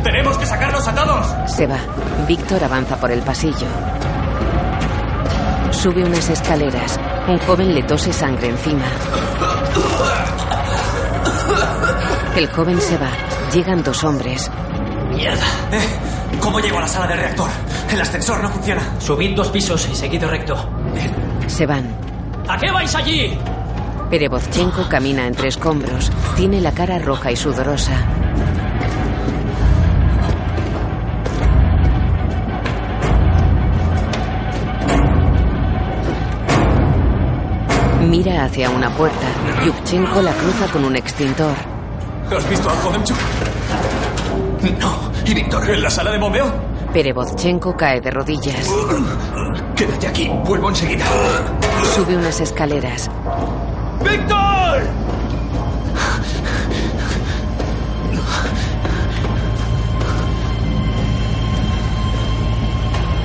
¡Tenemos 0.03 0.37
que 0.37 0.45
sacarlos 0.45 0.85
a 0.85 0.93
todos! 0.93 1.49
Se 1.49 1.65
va. 1.65 1.77
Víctor 2.27 2.61
avanza 2.61 2.97
por 2.97 3.09
el 3.09 3.21
pasillo. 3.21 3.67
Sube 5.71 6.03
unas 6.03 6.29
escaleras. 6.29 6.99
Un 7.29 7.39
joven 7.39 7.73
le 7.73 7.83
tose 7.83 8.11
sangre 8.11 8.49
encima. 8.49 8.83
El 12.35 12.51
joven 12.51 12.81
se 12.81 12.97
va. 12.97 13.11
Llegan 13.53 13.81
dos 13.81 14.03
hombres. 14.03 14.51
¡Mierda! 15.07 15.45
¿Eh? 15.71 16.37
¿Cómo 16.41 16.59
llego 16.59 16.79
a 16.79 16.81
la 16.81 16.87
sala 16.89 17.07
de 17.07 17.15
reactor? 17.15 17.49
El 17.89 18.01
ascensor 18.01 18.43
no 18.43 18.49
funciona. 18.49 18.81
Subid 18.99 19.37
dos 19.37 19.47
pisos 19.51 19.87
y 19.89 19.95
seguid 19.95 20.25
recto. 20.25 20.82
Se 21.47 21.65
van. 21.65 21.85
¿A 22.47 22.57
qué 22.57 22.71
vais 22.71 22.93
allí? 22.95 23.37
Perevodchenko 24.09 24.87
camina 24.89 25.25
entre 25.25 25.47
escombros. 25.47 26.11
Tiene 26.35 26.61
la 26.61 26.71
cara 26.71 26.99
roja 26.99 27.31
y 27.31 27.35
sudorosa. 27.35 27.93
Mira 38.09 38.43
hacia 38.45 38.69
una 38.69 38.89
puerta. 38.95 39.27
Yukchenko 39.65 40.21
la 40.21 40.33
cruza 40.33 40.67
con 40.71 40.85
un 40.85 40.95
extintor. 40.95 41.55
¿Has 42.35 42.49
visto 42.49 42.69
a 42.69 42.73
Jodemchuk? 42.73 43.17
No. 44.79 45.11
¿Y 45.25 45.33
Víctor? 45.33 45.69
¿En 45.69 45.81
la 45.81 45.89
sala 45.89 46.11
de 46.11 46.19
bombeo? 46.19 46.45
Perevodchenko 46.93 47.75
cae 47.75 48.01
de 48.01 48.11
rodillas. 48.11 48.69
Quédate 49.83 50.07
aquí. 50.07 50.31
Vuelvo 50.45 50.69
enseguida. 50.69 51.05
Sube 51.93 52.15
unas 52.15 52.39
escaleras. 52.39 53.09
¡Víctor! 54.01 54.83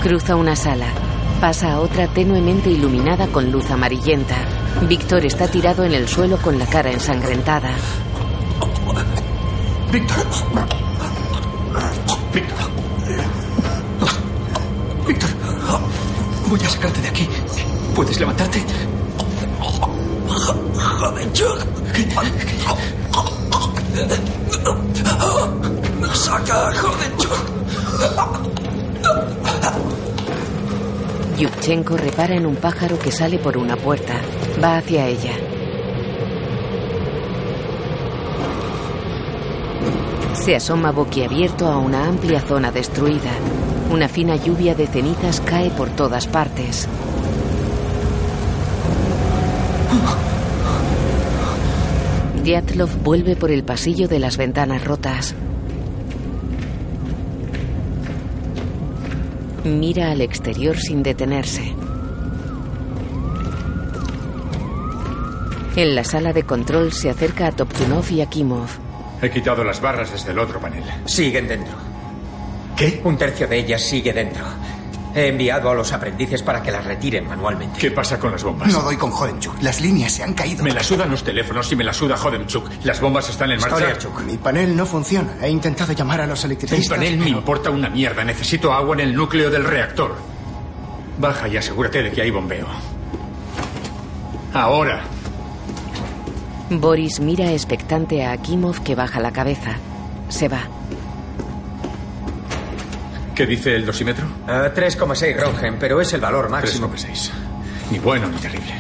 Cruza 0.03 0.35
una 0.35 0.57
sala. 0.57 0.87
Pasa 1.41 1.75
a 1.75 1.79
otra 1.79 2.09
tenuemente 2.09 2.71
iluminada 2.71 3.29
con 3.29 3.53
luz 3.53 3.71
amarillenta. 3.71 4.35
Víctor 4.83 5.27
está 5.27 5.47
tirado 5.47 5.85
en 5.85 5.93
el 5.93 6.09
suelo 6.09 6.39
con 6.39 6.59
la 6.59 6.67
cara 6.67 6.91
ensangrentada. 6.91 7.71
Víctor. 9.93 10.27
Víctor. 10.53 10.88
Voy 16.49 16.61
a 16.65 16.69
sacarte 16.69 17.03
de 17.03 17.09
aquí. 17.09 17.29
¿Puedes 17.95 18.19
levantarte? 18.19 18.65
Jovenchuk. 20.99 21.67
Saca 26.15 26.69
a 26.69 26.75
Jovenchuk. 26.75 27.59
Yukchenko 31.39 31.97
repara 31.97 32.35
en 32.35 32.47
un 32.47 32.57
pájaro 32.57 32.99
que 32.99 33.13
sale 33.13 33.39
por 33.39 33.59
una 33.59 33.77
puerta. 33.77 34.15
Va 34.63 34.79
hacia 34.79 35.07
ella. 35.07 35.37
Se 40.33 40.57
asoma 40.57 40.93
boquiabierto 40.93 41.69
a 41.69 41.77
una 41.77 42.07
amplia 42.07 42.41
zona 42.41 42.73
destruida. 42.73 43.33
Una 43.91 44.09
fina 44.09 44.37
lluvia 44.37 44.75
de 44.75 44.87
cenizas 44.87 45.41
cae 45.41 45.71
por 45.71 45.89
todas 45.89 46.27
partes. 46.27 46.87
Dyatlov 52.45 52.91
vuelve 53.03 53.35
por 53.35 53.51
el 53.51 53.65
pasillo 53.65 54.07
de 54.09 54.19
las 54.19 54.37
ventanas 54.37 54.85
rotas. 54.85 55.35
Mira 59.65 60.11
al 60.11 60.21
exterior 60.21 60.77
sin 60.79 61.03
detenerse. 61.03 61.75
En 65.77 65.95
la 65.95 66.05
sala 66.05 66.33
de 66.33 66.43
control 66.43 66.93
se 66.93 67.09
acerca 67.09 67.47
a 67.47 67.53
Toptunov 67.53 68.11
y 68.11 68.21
Akimov. 68.21 68.69
He 69.23 69.31
quitado 69.31 69.63
las 69.63 69.81
barras 69.81 70.11
desde 70.11 70.33
el 70.33 70.39
otro 70.41 70.61
panel. 70.61 70.85
Siguen 71.07 71.49
dentro. 71.49 71.78
¿Qué? 72.79 73.01
Un 73.05 73.17
tercio 73.17 73.47
de 73.49 73.59
ellas 73.59 73.83
sigue 73.83 74.13
dentro. 74.13 74.45
He 75.15 75.29
enviado 75.29 75.71
a 75.71 75.75
los 75.75 75.91
aprendices 75.93 76.43
para 76.43 76.63
que 76.63 76.71
las 76.71 76.85
retiren 76.85 77.27
manualmente. 77.27 77.79
¿Qué 77.81 77.91
pasa 77.91 78.19
con 78.21 78.31
las 78.31 78.45
bombas? 78.45 78.73
No 78.73 78.83
doy 78.83 78.97
con 78.97 79.11
Hodemchuk. 79.11 79.61
Las 79.63 79.81
líneas 79.81 80.13
se 80.13 80.23
han 80.23 80.35
caído. 80.35 80.63
Me 80.63 80.71
la 80.73 80.83
sudan 80.85 81.11
los 81.11 81.25
teléfonos 81.25 81.73
y 81.73 81.77
me 81.77 81.83
la 81.83 81.93
suda 81.93 82.15
Hodemchuk. 82.15 82.69
Las 82.85 83.01
bombas 83.01 83.29
están 83.29 83.51
en 83.51 83.59
marcha. 83.61 83.77
Stoliarchuk, 83.77 84.21
mi 84.23 84.37
panel 84.37 84.77
no 84.77 84.87
funciona. 84.87 85.35
He 85.43 85.49
intentado 85.51 85.93
llamar 85.93 86.21
a 86.21 86.27
los 86.27 86.45
El 86.45 86.53
electricistas. 86.53 86.97
panel 86.97 87.19
me 87.19 87.31
importa 87.31 87.71
una 87.71 87.89
mierda. 87.89 88.23
Necesito 88.23 88.73
agua 88.73 88.95
en 88.95 89.01
el 89.01 89.15
núcleo 89.15 89.51
del 89.51 89.65
reactor. 89.65 90.15
Baja 91.19 91.49
y 91.49 91.57
asegúrate 91.57 92.03
de 92.03 92.13
que 92.13 92.23
hay 92.23 92.31
bombeo. 92.31 92.67
Ahora. 94.55 95.03
Boris 96.71 97.19
mira 97.19 97.51
expectante 97.53 98.25
a 98.25 98.33
Akimov 98.33 98.83
que 98.83 98.95
baja 98.95 99.19
la 99.21 99.33
cabeza. 99.33 99.77
Se 100.29 100.49
va. 100.49 100.61
¿Qué 103.39 103.47
dice 103.47 103.77
el 103.77 103.87
dosímetro? 103.87 104.27
Ah, 104.49 104.73
3,6 104.75 105.39
Rongen, 105.39 105.77
pero 105.79 106.01
es 106.01 106.13
el 106.13 106.21
valor 106.21 106.49
máximo. 106.49 106.89
3,6. 106.89 107.31
Ni 107.93 108.01
bueno 108.01 108.27
ni 108.27 108.37
terrible. 108.39 108.75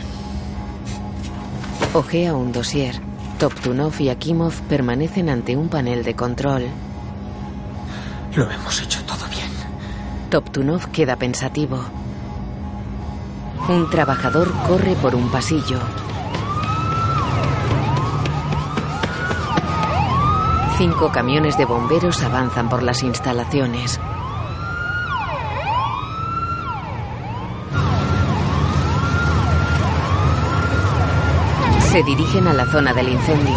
Ojea 1.95 2.35
un 2.35 2.51
dossier. 2.51 3.01
Toptunov 3.39 3.93
y 4.01 4.09
Akimov 4.09 4.53
permanecen 4.63 5.29
ante 5.29 5.57
un 5.57 5.69
panel 5.69 6.03
de 6.03 6.17
control. 6.17 6.67
Lo 8.35 8.51
hemos 8.51 8.83
hecho 8.83 9.01
todo 9.05 9.29
bien. 9.31 9.49
Toptunov 10.29 10.91
queda 10.91 11.15
pensativo. 11.15 11.79
Un 13.69 13.89
trabajador 13.91 14.53
corre 14.67 14.97
por 14.97 15.15
un 15.15 15.31
pasillo. 15.31 15.79
Cinco 20.79 21.13
camiones 21.13 21.57
de 21.57 21.65
bomberos 21.65 22.21
avanzan 22.25 22.69
por 22.69 22.83
las 22.83 23.05
instalaciones. 23.05 24.01
Se 31.99 32.05
dirigen 32.05 32.47
a 32.47 32.53
la 32.53 32.65
zona 32.65 32.95
del 32.95 33.09
incendio. 33.09 33.57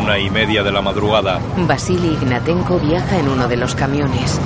Una 0.00 0.16
y 0.16 0.30
media 0.30 0.62
de 0.62 0.70
la 0.70 0.80
madrugada. 0.80 1.40
Vasily 1.66 2.12
Ignatenko 2.12 2.78
viaja 2.78 3.18
en 3.18 3.28
uno 3.28 3.48
de 3.48 3.56
los 3.56 3.74
camiones. 3.74 4.40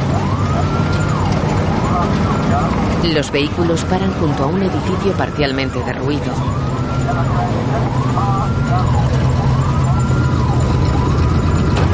Los 3.13 3.31
vehículos 3.31 3.85
paran 3.85 4.11
junto 4.15 4.45
a 4.45 4.47
un 4.47 4.63
edificio 4.63 5.13
parcialmente 5.13 5.79
derruido. 5.85 6.33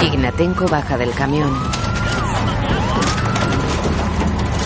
Ignatenko 0.04 0.68
baja 0.68 0.96
del 0.96 1.10
camión. 1.14 1.50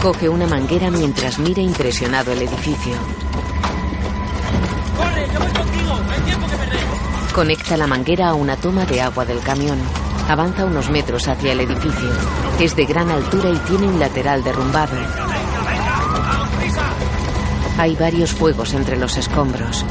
Coge 0.02 0.28
una 0.28 0.46
manguera 0.46 0.90
mientras 0.90 1.38
mira 1.38 1.62
impresionado 1.62 2.32
el 2.32 2.42
edificio. 2.42 2.92
Conecta 7.64 7.78
la 7.78 7.86
manguera 7.86 8.28
a 8.28 8.34
una 8.34 8.58
toma 8.58 8.84
de 8.84 9.00
agua 9.00 9.24
del 9.24 9.40
camión. 9.40 9.78
Avanza 10.28 10.66
unos 10.66 10.90
metros 10.90 11.26
hacia 11.28 11.52
el 11.52 11.60
edificio. 11.60 12.10
Es 12.60 12.76
de 12.76 12.84
gran 12.84 13.08
altura 13.08 13.48
y 13.48 13.56
tiene 13.56 13.88
un 13.88 13.98
lateral 13.98 14.44
derrumbado. 14.44 14.94
Hay 17.78 17.96
varios 17.96 18.32
fuegos 18.32 18.74
entre 18.74 18.98
los 18.98 19.16
escombros. 19.16 19.82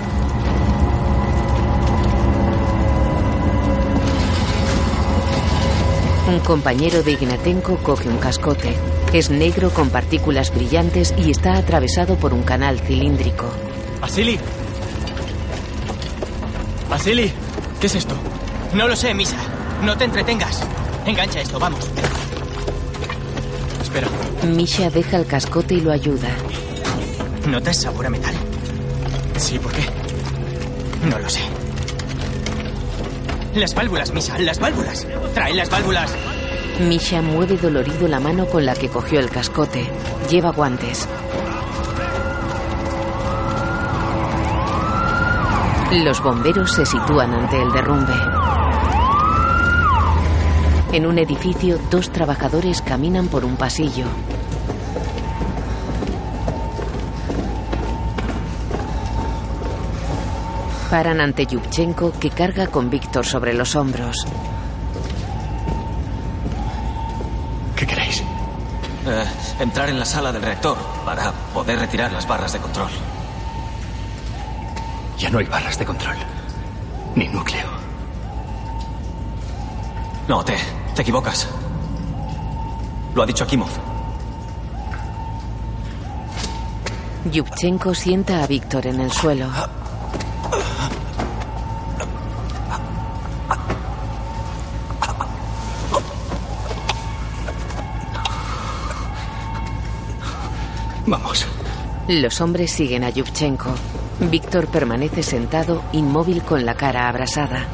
Un 6.27 6.39
compañero 6.41 7.01
de 7.01 7.13
Ignatenko 7.13 7.77
coge 7.77 8.07
un 8.07 8.17
cascote. 8.17 8.75
Es 9.13 9.31
negro 9.31 9.71
con 9.71 9.89
partículas 9.89 10.53
brillantes 10.53 11.11
y 11.17 11.31
está 11.31 11.57
atravesado 11.57 12.17
por 12.17 12.35
un 12.35 12.43
canal 12.43 12.79
cilíndrico. 12.81 13.47
Vasily. 13.99 14.37
Vasily, 16.87 17.33
¿qué 17.83 17.87
es 17.87 17.95
esto? 17.95 18.15
No 18.73 18.87
lo 18.87 18.95
sé, 18.95 19.13
Misa. 19.13 19.35
No 19.81 19.97
te 19.97 20.05
entretengas. 20.05 20.63
Engancha 21.05 21.41
esto, 21.41 21.59
vamos. 21.59 21.81
Espera. 23.81 24.07
Misha 24.47 24.89
deja 24.89 25.17
el 25.17 25.25
cascote 25.25 25.73
y 25.73 25.81
lo 25.81 25.91
ayuda. 25.91 26.29
¿Notas 27.45 27.81
sabor 27.81 28.05
a 28.05 28.09
metal? 28.09 28.33
Sí, 29.35 29.59
¿por 29.59 29.73
qué? 29.73 29.81
No 31.09 31.19
lo 31.19 31.29
sé. 31.29 31.41
Las 33.53 33.75
válvulas, 33.75 34.13
Misa, 34.13 34.39
las 34.39 34.59
válvulas. 34.59 35.05
Trae 35.33 35.53
las 35.53 35.69
válvulas. 35.69 36.15
Misha 36.79 37.21
mueve 37.21 37.57
dolorido 37.57 38.07
la 38.07 38.21
mano 38.21 38.45
con 38.45 38.65
la 38.65 38.75
que 38.75 38.87
cogió 38.87 39.19
el 39.19 39.29
cascote. 39.29 39.85
Lleva 40.29 40.51
guantes. 40.51 41.05
Los 45.93 46.23
bomberos 46.23 46.71
se 46.71 46.87
sitúan 46.87 47.31
ante 47.35 47.61
el 47.61 47.71
derrumbe. 47.71 48.13
En 50.91 51.05
un 51.05 51.19
edificio, 51.19 51.77
dos 51.91 52.11
trabajadores 52.11 52.81
caminan 52.81 53.27
por 53.27 53.45
un 53.45 53.55
pasillo. 53.55 54.05
Paran 60.89 61.21
ante 61.21 61.45
Yubchenko, 61.45 62.13
que 62.19 62.31
carga 62.31 62.65
con 62.67 62.89
Víctor 62.89 63.23
sobre 63.23 63.53
los 63.53 63.75
hombros. 63.75 64.25
¿Qué 67.75 67.85
queréis? 67.85 68.23
Eh, 69.05 69.25
entrar 69.59 69.89
en 69.89 69.99
la 69.99 70.05
sala 70.05 70.31
del 70.31 70.41
reactor 70.41 70.75
para 71.05 71.31
poder 71.53 71.77
retirar 71.77 72.11
las 72.11 72.27
barras 72.27 72.51
de 72.51 72.59
control. 72.59 72.89
Ya 75.23 75.29
no 75.29 75.37
hay 75.37 75.45
barras 75.45 75.79
de 75.79 75.85
control. 75.85 76.17
Ni 77.15 77.29
núcleo. 77.29 77.65
No, 80.27 80.43
te, 80.43 80.57
te 80.93 81.01
equivocas. 81.01 81.47
Lo 83.15 83.23
ha 83.23 83.25
dicho 83.25 83.45
Akimov. 83.45 83.69
Yubchenko 87.31 87.95
sienta 87.95 88.43
a 88.43 88.47
Víctor 88.47 88.85
en 88.85 88.99
el 88.99 89.13
suelo. 89.13 89.47
Vamos. 101.05 101.47
Los 102.09 102.41
hombres 102.41 102.73
siguen 102.73 103.05
a 103.05 103.09
Yubchenko. 103.09 103.73
Víctor 104.19 104.67
permanece 104.67 105.23
sentado, 105.23 105.83
inmóvil 105.91 106.43
con 106.43 106.65
la 106.65 106.75
cara 106.75 107.09
abrasada. 107.09 107.65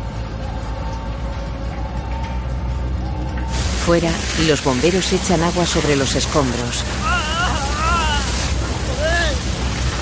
Fuera, 3.86 4.12
los 4.48 4.64
bomberos 4.64 5.12
echan 5.14 5.44
agua 5.44 5.66
sobre 5.66 5.96
los 5.96 6.16
escombros. 6.16 6.84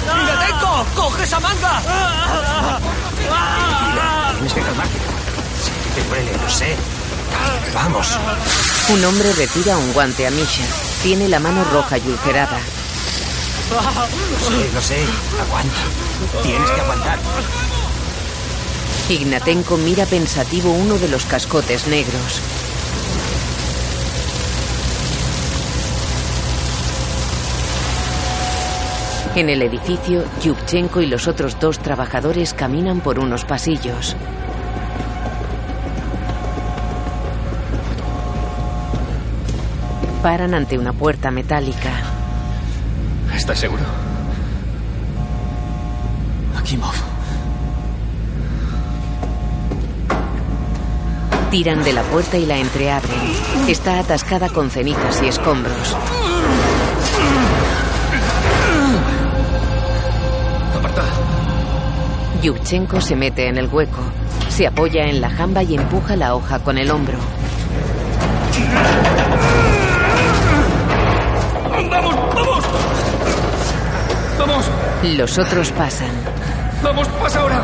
¡Ignatenko! 0.06 0.86
¡Coge 0.96 1.24
esa 1.24 1.40
manga! 1.40 1.82
Tienes 4.34 4.54
que 4.54 4.62
calmarte. 4.62 4.98
Sí, 5.64 5.72
te 5.96 6.04
duele, 6.08 6.32
lo 6.38 6.50
sé. 6.50 6.76
Vamos. 7.74 8.18
Un 8.90 9.06
hombre 9.06 9.34
retira 9.34 9.78
un 9.78 9.94
guante 9.94 10.28
a 10.28 10.32
Misha. 10.32 10.66
Tiene 11.04 11.28
la 11.28 11.40
mano 11.40 11.64
roja 11.66 11.98
y 11.98 12.08
ulcerada. 12.08 12.60
Lo 13.70 14.40
sé, 14.40 14.74
lo 14.74 14.82
sé. 14.82 14.98
Aguanta. 15.42 16.42
Tienes 16.42 16.72
que 16.72 16.82
aguantar. 16.82 17.20
Ignatenko 19.10 19.78
mira 19.78 20.06
pensativo 20.06 20.72
uno 20.72 20.98
de 20.98 21.08
los 21.10 21.26
cascotes 21.26 21.88
negros. 21.88 22.42
En 29.36 29.50
el 29.50 29.62
edificio, 29.62 30.24
Yubchenko 30.42 31.02
y 31.02 31.06
los 31.06 31.28
otros 31.28 31.60
dos 31.60 31.78
trabajadores 31.80 32.54
caminan 32.54 33.02
por 33.02 33.20
unos 33.20 33.46
pasillos. 33.46 34.16
Paran 40.24 40.56
ante 40.56 40.80
una 40.80 40.94
puerta 40.94 41.30
metálica. 41.30 42.17
¿Estás 43.48 43.60
seguro? 43.60 43.84
Akimov. 46.58 46.94
Tiran 51.50 51.82
de 51.86 51.94
la 51.94 52.04
puerta 52.04 52.36
y 52.36 52.46
la 52.46 52.58
entreabren. 52.58 53.22
Está 53.70 54.00
atascada 54.00 54.50
con 54.50 54.70
cenizas 54.70 55.22
y 55.24 55.28
escombros. 55.28 55.96
Apartad. 60.78 61.06
Yubchenko 62.44 63.00
se 63.00 63.16
mete 63.16 63.48
en 63.48 63.60
el 63.60 63.68
hueco. 63.68 64.02
Se 64.50 64.68
apoya 64.68 65.06
en 65.06 65.22
la 65.22 65.30
jamba 65.30 65.64
y 65.64 65.76
empuja 65.76 66.18
la 66.18 66.36
hoja 66.36 66.60
con 66.60 66.78
el 66.78 66.92
hombro. 66.92 67.18
Los 75.04 75.38
otros 75.38 75.72
pasan. 75.72 76.10
¡Vamos, 76.82 77.08
pasa 77.08 77.42
ahora! 77.42 77.64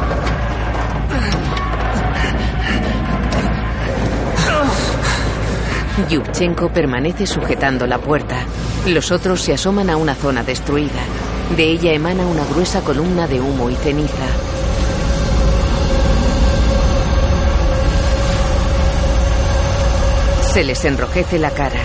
Yubchenko 6.09 6.69
permanece 6.69 7.25
sujetando 7.25 7.87
la 7.87 7.97
puerta. 7.97 8.35
Los 8.87 9.11
otros 9.11 9.41
se 9.41 9.53
asoman 9.53 9.89
a 9.89 9.97
una 9.97 10.15
zona 10.15 10.43
destruida. 10.43 11.01
De 11.55 11.63
ella 11.63 11.91
emana 11.93 12.25
una 12.25 12.45
gruesa 12.45 12.81
columna 12.81 13.27
de 13.27 13.41
humo 13.41 13.69
y 13.69 13.75
ceniza. 13.75 14.27
Se 20.53 20.63
les 20.63 20.85
enrojece 20.85 21.39
la 21.39 21.49
cara. 21.49 21.79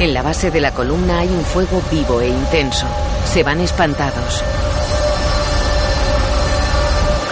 En 0.00 0.14
la 0.14 0.22
base 0.22 0.50
de 0.50 0.60
la 0.60 0.72
columna 0.72 1.20
hay 1.20 1.28
un 1.28 1.44
fuego 1.44 1.82
vivo 1.90 2.20
e 2.20 2.28
intenso. 2.28 2.86
Se 3.26 3.42
van 3.42 3.60
espantados. 3.60 4.42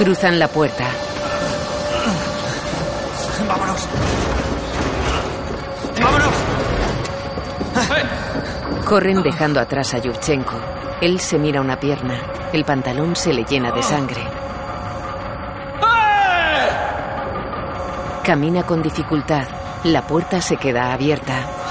Cruzan 0.02 0.36
la 0.40 0.48
puerta. 0.48 0.84
¡Vámonos! 3.46 3.88
¡Vámonos! 6.02 6.34
Corren 8.84 9.22
dejando 9.22 9.60
atrás 9.60 9.94
a 9.94 9.98
Yubchenko. 9.98 10.56
Él 11.00 11.20
se 11.20 11.38
mira 11.38 11.60
una 11.60 11.78
pierna. 11.78 12.20
El 12.52 12.64
pantalón 12.64 13.14
se 13.14 13.32
le 13.32 13.44
llena 13.44 13.70
de 13.70 13.82
sangre. 13.84 14.26
Camina 18.24 18.64
con 18.64 18.82
dificultad. 18.82 19.46
La 19.84 20.02
puerta 20.02 20.40
se 20.40 20.56
queda 20.56 20.92
abierta. 20.92 21.61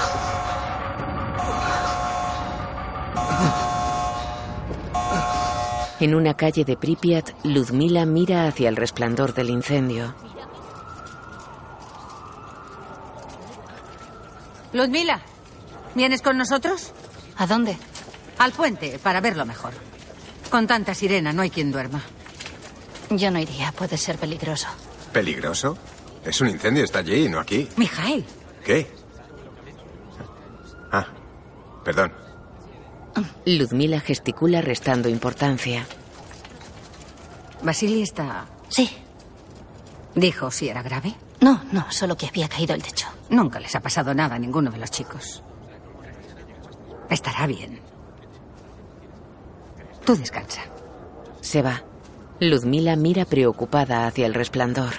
En 6.02 6.16
una 6.16 6.34
calle 6.34 6.64
de 6.64 6.76
Pripyat, 6.76 7.30
Ludmila 7.44 8.04
mira 8.06 8.48
hacia 8.48 8.68
el 8.68 8.74
resplandor 8.74 9.34
del 9.34 9.50
incendio. 9.50 10.16
Ludmila, 14.72 15.22
¿vienes 15.94 16.20
con 16.20 16.36
nosotros? 16.36 16.90
¿A 17.36 17.46
dónde? 17.46 17.76
Al 18.38 18.50
puente, 18.50 18.98
para 19.00 19.20
verlo 19.20 19.46
mejor. 19.46 19.74
Con 20.50 20.66
tanta 20.66 20.92
sirena 20.92 21.32
no 21.32 21.42
hay 21.42 21.50
quien 21.50 21.70
duerma. 21.70 22.02
Yo 23.10 23.30
no 23.30 23.38
iría, 23.38 23.70
puede 23.70 23.96
ser 23.96 24.18
peligroso. 24.18 24.66
¿Peligroso? 25.12 25.78
Es 26.24 26.40
un 26.40 26.48
incendio, 26.48 26.82
está 26.82 26.98
allí, 26.98 27.28
no 27.28 27.38
aquí. 27.38 27.68
Mijael, 27.76 28.26
¿Qué? 28.64 28.90
Ah, 30.90 31.06
perdón. 31.84 32.12
Ludmila 33.44 34.00
gesticula 34.00 34.60
restando 34.62 35.08
importancia. 35.08 35.86
Vasily 37.62 38.02
está... 38.02 38.46
Sí. 38.68 38.90
Dijo 40.14 40.50
si 40.50 40.68
era 40.68 40.82
grave. 40.82 41.14
No, 41.40 41.62
no, 41.72 41.90
solo 41.90 42.16
que 42.16 42.26
había 42.26 42.48
caído 42.48 42.74
el 42.74 42.82
techo. 42.82 43.08
Nunca 43.30 43.60
les 43.60 43.74
ha 43.74 43.80
pasado 43.80 44.14
nada 44.14 44.36
a 44.36 44.38
ninguno 44.38 44.70
de 44.70 44.78
los 44.78 44.90
chicos. 44.90 45.42
Estará 47.10 47.46
bien. 47.46 47.80
Tú 50.04 50.16
descansa. 50.16 50.62
Se 51.40 51.62
va. 51.62 51.82
Ludmila 52.40 52.96
mira 52.96 53.24
preocupada 53.24 54.06
hacia 54.06 54.26
el 54.26 54.34
resplandor. 54.34 54.92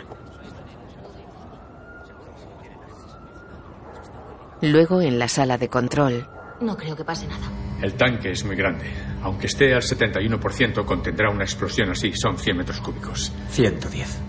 Luego 4.62 5.02
en 5.02 5.19
la 5.19 5.28
sala 5.28 5.58
de 5.58 5.67
control. 5.67 6.28
No 6.62 6.78
creo 6.78 6.95
que 6.95 7.04
pase 7.04 7.28
nada. 7.28 7.62
El 7.83 7.95
tanque 7.95 8.31
es 8.31 8.45
muy 8.45 8.55
grande. 8.55 8.89
Aunque 9.23 9.47
esté 9.47 9.73
al 9.73 9.81
71%, 9.81 10.85
contendrá 10.85 11.29
una 11.29 11.43
explosión 11.43 11.89
así. 11.89 12.13
Son 12.13 12.37
100 12.37 12.55
metros 12.55 12.79
cúbicos. 12.79 13.33
110. 13.49 14.19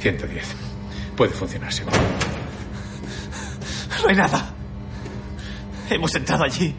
110. 0.00 0.56
Puede 1.16 1.32
funcionar, 1.32 1.72
seguro. 1.72 1.96
No 4.02 4.08
hay 4.10 4.16
nada. 4.16 4.54
Hemos 5.88 6.14
entrado 6.14 6.44
allí. 6.44 6.76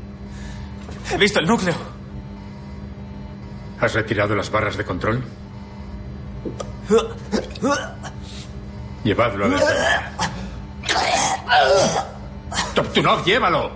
He 1.12 1.17
visto 1.17 1.39
el 1.39 1.47
núcleo. 1.47 1.73
¿Has 3.80 3.91
retirado 3.95 4.36
las 4.36 4.52
barras 4.52 4.78
de 4.78 4.86
control? 4.86 5.23
Llevadlo 9.04 9.45
a 9.45 9.47
la. 9.47 10.13
Toptunov, 12.75 13.25
llévalo. 13.25 13.71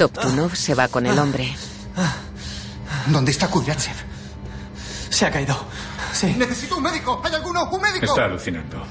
Toptunov 0.00 0.56
se 0.56 0.74
va 0.74 0.88
con 0.88 1.04
el 1.04 1.18
hombre. 1.18 1.54
¿Dónde 3.08 3.32
está 3.32 3.48
Kudryatsev? 3.48 3.96
Se 5.10 5.26
ha 5.26 5.30
caído. 5.30 5.54
Sí. 6.14 6.34
Necesito 6.38 6.78
un 6.78 6.84
médico. 6.84 7.20
¿Hay 7.22 7.34
alguno? 7.34 7.68
¡Un 7.68 7.82
médico! 7.82 8.06
Está 8.06 8.24
alucinando. 8.24 8.82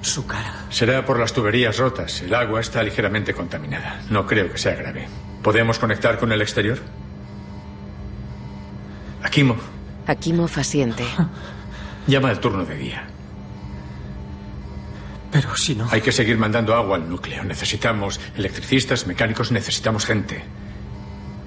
Su 0.00 0.24
cara. 0.24 0.66
Será 0.70 1.04
por 1.04 1.18
las 1.18 1.32
tuberías 1.32 1.78
rotas. 1.78 2.20
El 2.20 2.32
agua 2.32 2.60
está 2.60 2.80
ligeramente 2.84 3.34
contaminada. 3.34 4.02
No 4.08 4.24
creo 4.24 4.52
que 4.52 4.58
sea 4.58 4.76
grave. 4.76 5.08
¿Podemos 5.42 5.80
conectar 5.80 6.16
con 6.16 6.30
el 6.30 6.42
exterior? 6.42 6.78
Akimov, 9.24 9.58
Akimov 10.06 10.50
asiente. 10.60 11.04
llama 12.06 12.30
al 12.30 12.38
turno 12.38 12.64
de 12.64 12.76
día. 12.76 13.08
Pero 15.32 15.56
si 15.56 15.74
no. 15.74 15.88
Hay 15.90 16.02
que 16.02 16.12
seguir 16.12 16.36
mandando 16.36 16.76
agua 16.76 16.96
al 16.96 17.08
núcleo. 17.08 17.42
Necesitamos 17.42 18.20
electricistas, 18.36 19.06
mecánicos, 19.06 19.50
necesitamos 19.50 20.04
gente. 20.04 20.44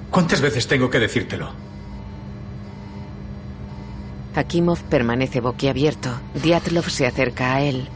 ¿Cuántas 0.09 0.41
veces 0.41 0.67
tengo 0.67 0.89
que 0.89 0.99
decírtelo? 0.99 1.53
Akimov 4.35 4.81
permanece 4.89 5.39
boquiabierto. 5.39 6.09
Diatlov 6.33 6.89
se 6.89 7.05
acerca 7.05 7.53
a 7.53 7.61
él. 7.61 7.87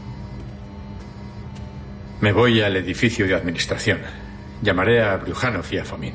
Me 2.20 2.32
voy 2.32 2.60
al 2.60 2.76
edificio 2.76 3.26
de 3.26 3.34
administración. 3.34 4.00
Llamaré 4.62 5.02
a 5.02 5.16
Brujanov 5.16 5.64
y 5.70 5.78
a 5.78 5.84
Fomin. 5.84 6.14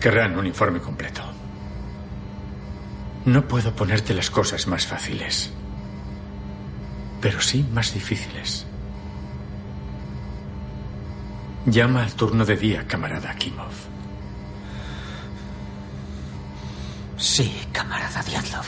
Querrán 0.00 0.36
un 0.38 0.46
informe 0.46 0.80
completo. 0.80 1.22
No 3.24 3.46
puedo 3.46 3.74
ponerte 3.74 4.14
las 4.14 4.30
cosas 4.30 4.66
más 4.66 4.86
fáciles, 4.86 5.50
pero 7.20 7.40
sí 7.40 7.66
más 7.72 7.92
difíciles. 7.92 8.65
Llama 11.66 12.04
al 12.04 12.12
turno 12.14 12.44
de 12.44 12.56
día, 12.56 12.86
camarada 12.86 13.32
Akimov. 13.32 13.72
Sí, 17.16 17.52
camarada 17.72 18.22
Diatlov. 18.22 18.66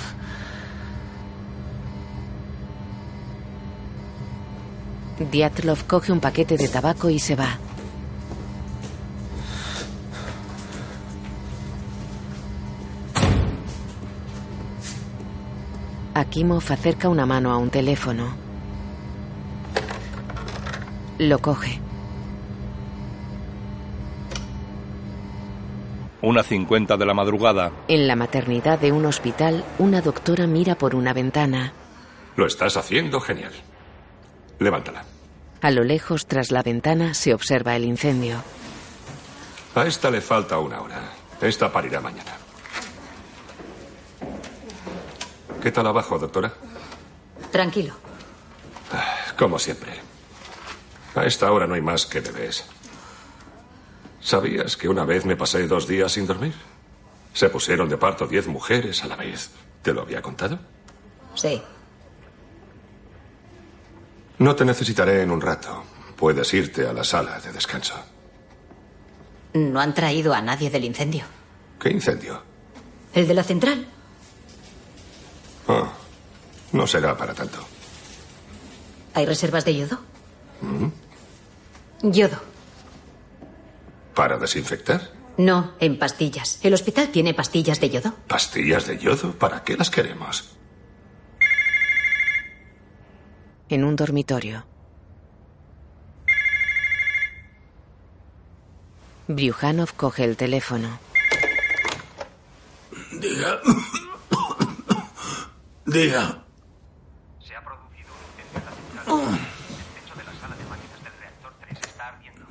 Diatlov 5.30 5.84
coge 5.86 6.10
un 6.10 6.18
paquete 6.18 6.56
de 6.56 6.66
tabaco 6.66 7.08
y 7.08 7.20
se 7.20 7.36
va. 7.36 7.56
Akimov 16.14 16.64
acerca 16.68 17.08
una 17.08 17.26
mano 17.26 17.52
a 17.52 17.58
un 17.58 17.70
teléfono. 17.70 18.34
Lo 21.18 21.38
coge. 21.38 21.87
Una 26.20 26.42
cincuenta 26.42 26.96
de 26.96 27.06
la 27.06 27.14
madrugada. 27.14 27.70
En 27.86 28.08
la 28.08 28.16
maternidad 28.16 28.78
de 28.78 28.90
un 28.90 29.06
hospital, 29.06 29.64
una 29.78 30.00
doctora 30.00 30.46
mira 30.46 30.76
por 30.76 30.94
una 30.96 31.12
ventana. 31.12 31.72
Lo 32.36 32.46
estás 32.46 32.76
haciendo 32.76 33.20
genial. 33.20 33.52
Levántala. 34.58 35.04
A 35.60 35.70
lo 35.70 35.84
lejos, 35.84 36.26
tras 36.26 36.50
la 36.50 36.62
ventana, 36.62 37.14
se 37.14 37.34
observa 37.34 37.76
el 37.76 37.84
incendio. 37.84 38.42
A 39.74 39.86
esta 39.86 40.10
le 40.10 40.20
falta 40.20 40.58
una 40.58 40.80
hora. 40.80 41.12
Esta 41.40 41.72
parirá 41.72 42.00
mañana. 42.00 42.32
¿Qué 45.62 45.70
tal 45.70 45.86
abajo, 45.86 46.18
doctora? 46.18 46.52
Tranquilo. 47.52 47.94
Como 49.38 49.58
siempre. 49.58 49.92
A 51.14 51.24
esta 51.24 51.50
hora 51.52 51.66
no 51.66 51.74
hay 51.74 51.80
más 51.80 52.06
que 52.06 52.20
bebés. 52.20 52.64
¿Sabías 54.20 54.76
que 54.76 54.88
una 54.88 55.04
vez 55.04 55.24
me 55.24 55.36
pasé 55.36 55.66
dos 55.66 55.86
días 55.86 56.12
sin 56.12 56.26
dormir? 56.26 56.54
Se 57.32 57.48
pusieron 57.48 57.88
de 57.88 57.96
parto 57.96 58.26
diez 58.26 58.46
mujeres 58.46 59.02
a 59.04 59.06
la 59.06 59.16
vez. 59.16 59.50
¿Te 59.82 59.92
lo 59.92 60.02
había 60.02 60.20
contado? 60.20 60.58
Sí. 61.34 61.62
No 64.38 64.54
te 64.56 64.64
necesitaré 64.64 65.22
en 65.22 65.30
un 65.30 65.40
rato. 65.40 65.84
Puedes 66.16 66.52
irte 66.54 66.86
a 66.86 66.92
la 66.92 67.04
sala 67.04 67.38
de 67.40 67.52
descanso. 67.52 67.94
No 69.54 69.80
han 69.80 69.94
traído 69.94 70.34
a 70.34 70.40
nadie 70.42 70.68
del 70.70 70.84
incendio. 70.84 71.24
¿Qué 71.80 71.90
incendio? 71.90 72.42
¿El 73.14 73.26
de 73.28 73.34
la 73.34 73.42
central? 73.44 73.86
Oh, 75.68 75.88
no 76.72 76.86
será 76.86 77.16
para 77.16 77.34
tanto. 77.34 77.58
¿Hay 79.14 79.26
reservas 79.26 79.64
de 79.64 79.76
yodo? 79.76 79.98
¿Mm? 80.60 80.88
Yodo. 82.10 82.38
¿Para 84.18 84.36
desinfectar? 84.36 85.00
No, 85.36 85.74
en 85.78 85.96
pastillas. 85.96 86.58
¿El 86.64 86.74
hospital 86.74 87.10
tiene 87.10 87.34
pastillas 87.34 87.78
de 87.78 87.88
yodo? 87.88 88.16
¿Pastillas 88.26 88.88
de 88.88 88.98
yodo? 88.98 89.30
¿Para 89.38 89.62
qué 89.62 89.76
las 89.76 89.90
queremos? 89.90 90.56
En 93.68 93.84
un 93.84 93.94
dormitorio. 93.94 94.66
Bryuhanov 99.28 99.92
coge 99.94 100.24
el 100.24 100.36
teléfono. 100.36 100.98
Diga. 103.20 103.60
Diga. 105.86 106.42
Se 107.46 107.54
ha 107.54 107.62
producido 107.62 108.08
un 108.18 108.24
incendio 108.40 108.58
en 108.58 108.64
la 108.64 108.72
central. 108.72 109.06
El 109.38 109.46
techo 109.94 110.14
de 110.16 110.24
la 110.24 110.32
sala 110.40 110.56
de 110.56 110.64
máquinas 110.64 111.04
del 111.04 111.12
reactor 111.20 111.52
3 111.60 111.78
está 111.86 112.08
ardiendo. 112.08 112.46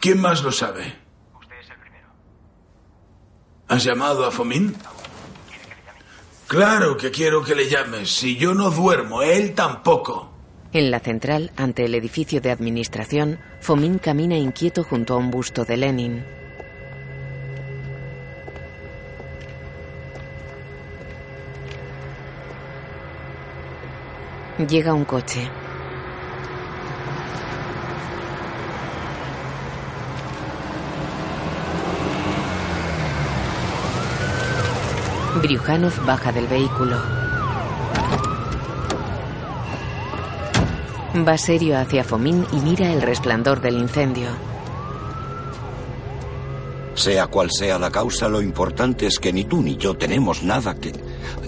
¿Quién 0.00 0.18
más 0.18 0.42
lo 0.42 0.50
sabe? 0.50 0.94
Usted 1.38 1.56
es 1.60 1.70
el 1.70 1.76
primero. 1.78 2.08
¿Has 3.68 3.84
llamado 3.84 4.24
a 4.24 4.30
Fomín? 4.30 4.74
Claro 6.46 6.96
que 6.96 7.10
quiero 7.10 7.44
que 7.44 7.54
le 7.54 7.68
llames. 7.68 8.10
Si 8.10 8.36
yo 8.36 8.54
no 8.54 8.70
duermo, 8.70 9.22
él 9.22 9.54
tampoco. 9.54 10.32
En 10.72 10.90
la 10.90 11.00
central, 11.00 11.52
ante 11.56 11.84
el 11.84 11.94
edificio 11.94 12.40
de 12.40 12.50
administración, 12.50 13.38
Fomin 13.60 13.98
camina 13.98 14.36
inquieto 14.36 14.84
junto 14.84 15.14
a 15.14 15.16
un 15.18 15.30
busto 15.30 15.64
de 15.64 15.76
Lenin. 15.76 16.24
Llega 24.66 24.94
un 24.94 25.04
coche. 25.04 25.50
Bryuhanov 35.36 36.04
baja 36.04 36.32
del 36.32 36.46
vehículo. 36.48 36.96
Va 41.26 41.38
serio 41.38 41.78
hacia 41.78 42.02
Fomin 42.02 42.44
y 42.52 42.56
mira 42.56 42.92
el 42.92 43.00
resplandor 43.00 43.60
del 43.60 43.76
incendio. 43.76 44.28
Sea 46.94 47.28
cual 47.28 47.48
sea 47.50 47.78
la 47.78 47.90
causa, 47.90 48.28
lo 48.28 48.42
importante 48.42 49.06
es 49.06 49.18
que 49.18 49.32
ni 49.32 49.44
tú 49.44 49.62
ni 49.62 49.76
yo 49.76 49.94
tenemos 49.94 50.42
nada 50.42 50.74
que... 50.74 50.92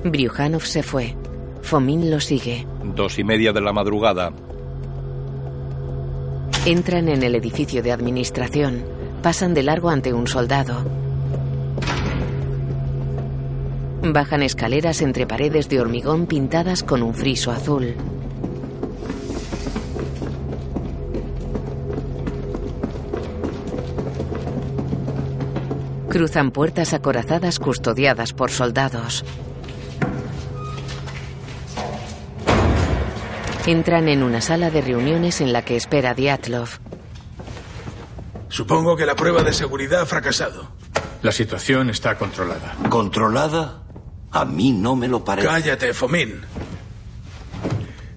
Bryuhanov 0.04 0.62
se 0.62 0.82
fue. 0.82 1.16
Fomin 1.60 2.08
lo 2.10 2.20
sigue. 2.20 2.66
Dos 2.94 3.18
y 3.18 3.24
media 3.24 3.52
de 3.52 3.60
la 3.60 3.72
madrugada. 3.72 4.32
Entran 6.64 7.08
en 7.08 7.24
el 7.24 7.34
edificio 7.34 7.82
de 7.82 7.90
administración. 7.90 8.84
Pasan 9.22 9.54
de 9.54 9.64
largo 9.64 9.90
ante 9.90 10.12
un 10.12 10.28
soldado. 10.28 11.01
Bajan 14.04 14.42
escaleras 14.42 15.00
entre 15.00 15.28
paredes 15.28 15.68
de 15.68 15.80
hormigón 15.80 16.26
pintadas 16.26 16.82
con 16.82 17.04
un 17.04 17.14
friso 17.14 17.52
azul. 17.52 17.94
Cruzan 26.08 26.50
puertas 26.50 26.92
acorazadas 26.94 27.60
custodiadas 27.60 28.32
por 28.32 28.50
soldados. 28.50 29.24
Entran 33.66 34.08
en 34.08 34.24
una 34.24 34.40
sala 34.40 34.70
de 34.70 34.82
reuniones 34.82 35.40
en 35.40 35.52
la 35.52 35.64
que 35.64 35.76
espera 35.76 36.12
Diatlov. 36.12 36.68
Supongo 38.48 38.96
que 38.96 39.06
la 39.06 39.14
prueba 39.14 39.44
de 39.44 39.52
seguridad 39.52 40.00
ha 40.02 40.06
fracasado. 40.06 40.66
La 41.22 41.30
situación 41.30 41.88
está 41.88 42.18
controlada. 42.18 42.74
¿Controlada? 42.90 43.81
A 44.32 44.44
mí 44.44 44.72
no 44.72 44.96
me 44.96 45.08
lo 45.08 45.24
parece. 45.24 45.48
Cállate, 45.48 45.92
Fomín. 45.94 46.40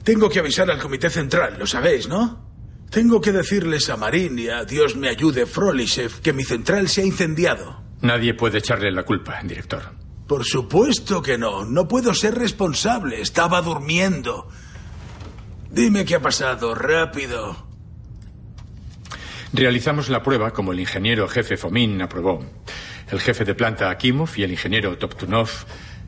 Tengo 0.03 0.29
que 0.29 0.39
avisar 0.39 0.69
al 0.69 0.79
Comité 0.79 1.09
Central, 1.09 1.57
lo 1.57 1.65
sabéis, 1.67 2.07
¿no? 2.07 2.45
Tengo 2.89 3.19
que 3.19 3.31
decirles 3.31 3.89
a 3.89 3.97
Marín 3.97 4.39
y 4.39 4.47
a 4.47 4.63
Dios 4.63 4.95
me 4.95 5.09
ayude 5.09 5.45
Frolishev 5.45 6.21
que 6.21 6.31
mi 6.31 6.43
central 6.43 6.87
se 6.87 7.01
ha 7.01 7.05
incendiado. 7.05 7.81
Nadie 8.01 8.33
puede 8.33 8.59
echarle 8.59 8.91
la 8.91 9.03
culpa, 9.03 9.39
director. 9.43 9.81
Por 10.27 10.45
supuesto 10.45 11.21
que 11.21 11.37
no. 11.37 11.65
No 11.65 11.87
puedo 11.87 12.13
ser 12.13 12.35
responsable. 12.35 13.21
Estaba 13.21 13.61
durmiendo. 13.61 14.47
Dime 15.69 16.05
qué 16.05 16.15
ha 16.15 16.21
pasado, 16.21 16.73
rápido. 16.73 17.65
Realizamos 19.53 20.09
la 20.09 20.23
prueba 20.23 20.51
como 20.51 20.71
el 20.71 20.79
ingeniero 20.79 21.27
jefe 21.27 21.57
Fomin 21.57 22.01
aprobó. 22.01 22.45
El 23.09 23.19
jefe 23.19 23.45
de 23.45 23.55
planta 23.55 23.89
Akimov 23.89 24.29
y 24.35 24.43
el 24.43 24.51
ingeniero 24.51 24.97
Toptunov 24.97 25.49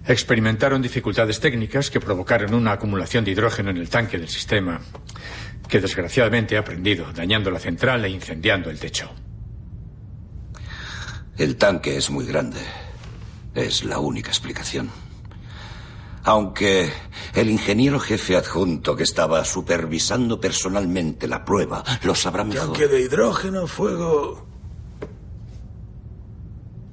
experimentaron 0.07 0.81
dificultades 0.81 1.39
técnicas 1.39 1.89
que 1.89 1.99
provocaron 1.99 2.53
una 2.53 2.73
acumulación 2.73 3.25
de 3.25 3.31
hidrógeno 3.31 3.69
en 3.69 3.77
el 3.77 3.89
tanque 3.89 4.17
del 4.17 4.29
sistema, 4.29 4.81
que 5.67 5.81
desgraciadamente 5.81 6.57
ha 6.57 6.63
prendido, 6.63 7.11
dañando 7.13 7.51
la 7.51 7.59
central 7.59 8.05
e 8.05 8.09
incendiando 8.09 8.69
el 8.69 8.79
techo. 8.79 9.11
El 11.37 11.55
tanque 11.57 11.97
es 11.97 12.09
muy 12.09 12.25
grande. 12.25 12.59
Es 13.53 13.83
la 13.83 13.99
única 13.99 14.29
explicación. 14.29 14.89
Aunque 16.23 16.91
el 17.33 17.49
ingeniero 17.49 17.99
jefe 17.99 18.35
adjunto 18.35 18.95
que 18.95 19.03
estaba 19.03 19.45
supervisando 19.45 20.41
personalmente 20.41 21.27
la 21.27 21.45
prueba 21.45 21.83
lo 22.03 22.15
sabrá 22.15 22.43
mejor. 22.43 22.73
Tanque 22.73 22.87
de 22.87 23.01
hidrógeno, 23.01 23.67
fuego. 23.67 24.45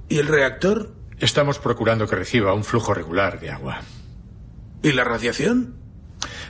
¿Y 0.09 0.19
el 0.19 0.29
reactor? 0.29 0.94
Estamos 1.19 1.59
procurando 1.59 2.07
que 2.07 2.17
reciba 2.17 2.55
un 2.55 2.65
flujo 2.65 2.95
regular 2.95 3.41
de 3.41 3.51
agua. 3.51 3.81
¿Y 4.83 4.93
la 4.93 5.05
radiación? 5.05 5.77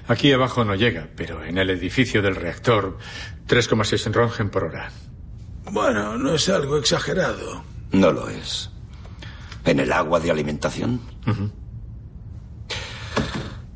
Aquí 0.08 0.32
abajo 0.32 0.64
no 0.64 0.74
llega, 0.74 1.08
pero 1.16 1.44
en 1.44 1.58
el 1.58 1.70
edificio 1.70 2.22
del 2.22 2.36
reactor, 2.36 2.98
3,6 3.48 4.12
Röntgen 4.12 4.50
por 4.50 4.64
hora. 4.64 4.90
Bueno, 5.70 6.18
no 6.18 6.34
es 6.34 6.48
algo 6.48 6.76
exagerado. 6.76 7.64
No 7.92 8.12
lo 8.12 8.28
es. 8.28 8.70
¿En 9.64 9.80
el 9.80 9.92
agua 9.92 10.20
de 10.20 10.30
alimentación? 10.30 11.00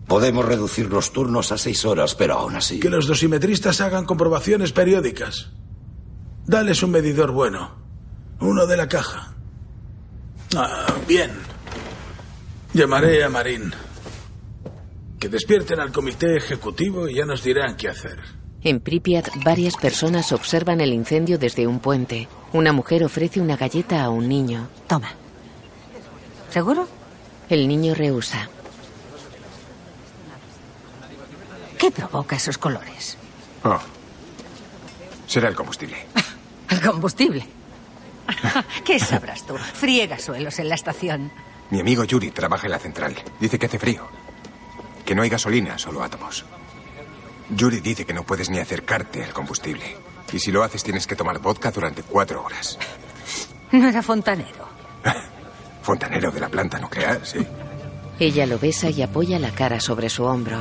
Podemos 0.06 0.44
reducir 0.44 0.90
los 0.90 1.12
turnos 1.12 1.52
a 1.52 1.58
seis 1.58 1.84
horas, 1.84 2.14
pero 2.14 2.34
aún 2.34 2.56
así. 2.56 2.80
Que 2.80 2.90
los 2.90 3.06
dosimetristas 3.06 3.80
hagan 3.80 4.04
comprobaciones 4.04 4.72
periódicas. 4.72 5.50
Dales 6.46 6.82
un 6.82 6.90
medidor 6.90 7.30
bueno. 7.30 7.76
Uno 8.40 8.66
de 8.66 8.76
la 8.76 8.88
caja. 8.88 9.34
Ah, 10.56 10.86
bien. 11.06 11.30
Llamaré 12.72 13.24
a 13.24 13.28
Marín. 13.28 13.72
Que 15.18 15.28
despierten 15.28 15.80
al 15.80 15.92
comité 15.92 16.36
ejecutivo 16.36 17.08
y 17.08 17.14
ya 17.16 17.24
nos 17.24 17.42
dirán 17.42 17.76
qué 17.76 17.88
hacer. 17.88 18.18
En 18.62 18.80
Pripyat, 18.80 19.28
varias 19.44 19.76
personas 19.76 20.32
observan 20.32 20.80
el 20.80 20.92
incendio 20.92 21.38
desde 21.38 21.66
un 21.66 21.80
puente. 21.80 22.28
Una 22.52 22.72
mujer 22.72 23.04
ofrece 23.04 23.40
una 23.40 23.56
galleta 23.56 24.02
a 24.02 24.10
un 24.10 24.28
niño. 24.28 24.68
Toma. 24.86 25.10
¿Seguro? 26.50 26.88
El 27.48 27.68
niño 27.68 27.94
rehúsa. 27.94 28.48
¿Qué 31.78 31.90
provoca 31.90 32.36
esos 32.36 32.58
colores? 32.58 33.16
Oh. 33.64 33.78
Será 35.26 35.48
el 35.48 35.54
combustible. 35.54 35.96
El 36.70 36.80
combustible. 36.82 37.46
¿Qué 38.84 38.98
sabrás 38.98 39.44
tú? 39.44 39.56
Friega 39.56 40.18
suelos 40.18 40.58
en 40.58 40.68
la 40.68 40.74
estación. 40.74 41.30
Mi 41.70 41.80
amigo 41.80 42.04
Yuri 42.04 42.30
trabaja 42.30 42.66
en 42.66 42.72
la 42.72 42.78
central. 42.78 43.16
Dice 43.40 43.58
que 43.58 43.66
hace 43.66 43.78
frío. 43.78 44.08
Que 45.04 45.14
no 45.14 45.22
hay 45.22 45.28
gasolina, 45.28 45.78
solo 45.78 46.02
átomos. 46.02 46.44
Yuri 47.50 47.80
dice 47.80 48.04
que 48.04 48.12
no 48.12 48.24
puedes 48.24 48.50
ni 48.50 48.58
acercarte 48.58 49.24
al 49.24 49.32
combustible. 49.32 49.96
Y 50.32 50.38
si 50.38 50.52
lo 50.52 50.62
haces 50.62 50.82
tienes 50.82 51.06
que 51.06 51.16
tomar 51.16 51.38
vodka 51.38 51.70
durante 51.70 52.02
cuatro 52.02 52.44
horas. 52.44 52.78
No 53.72 53.88
era 53.88 54.02
fontanero. 54.02 54.68
Fontanero 55.82 56.30
de 56.30 56.40
la 56.40 56.48
planta 56.48 56.78
nuclear, 56.78 57.24
sí. 57.24 57.38
Ella 58.18 58.46
lo 58.46 58.58
besa 58.58 58.90
y 58.90 59.00
apoya 59.00 59.38
la 59.38 59.52
cara 59.52 59.80
sobre 59.80 60.10
su 60.10 60.24
hombro. 60.24 60.58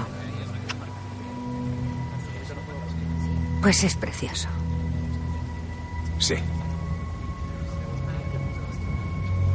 Pues 3.62 3.84
es 3.84 3.96
precioso. 3.96 4.48
Sí. 6.20 6.36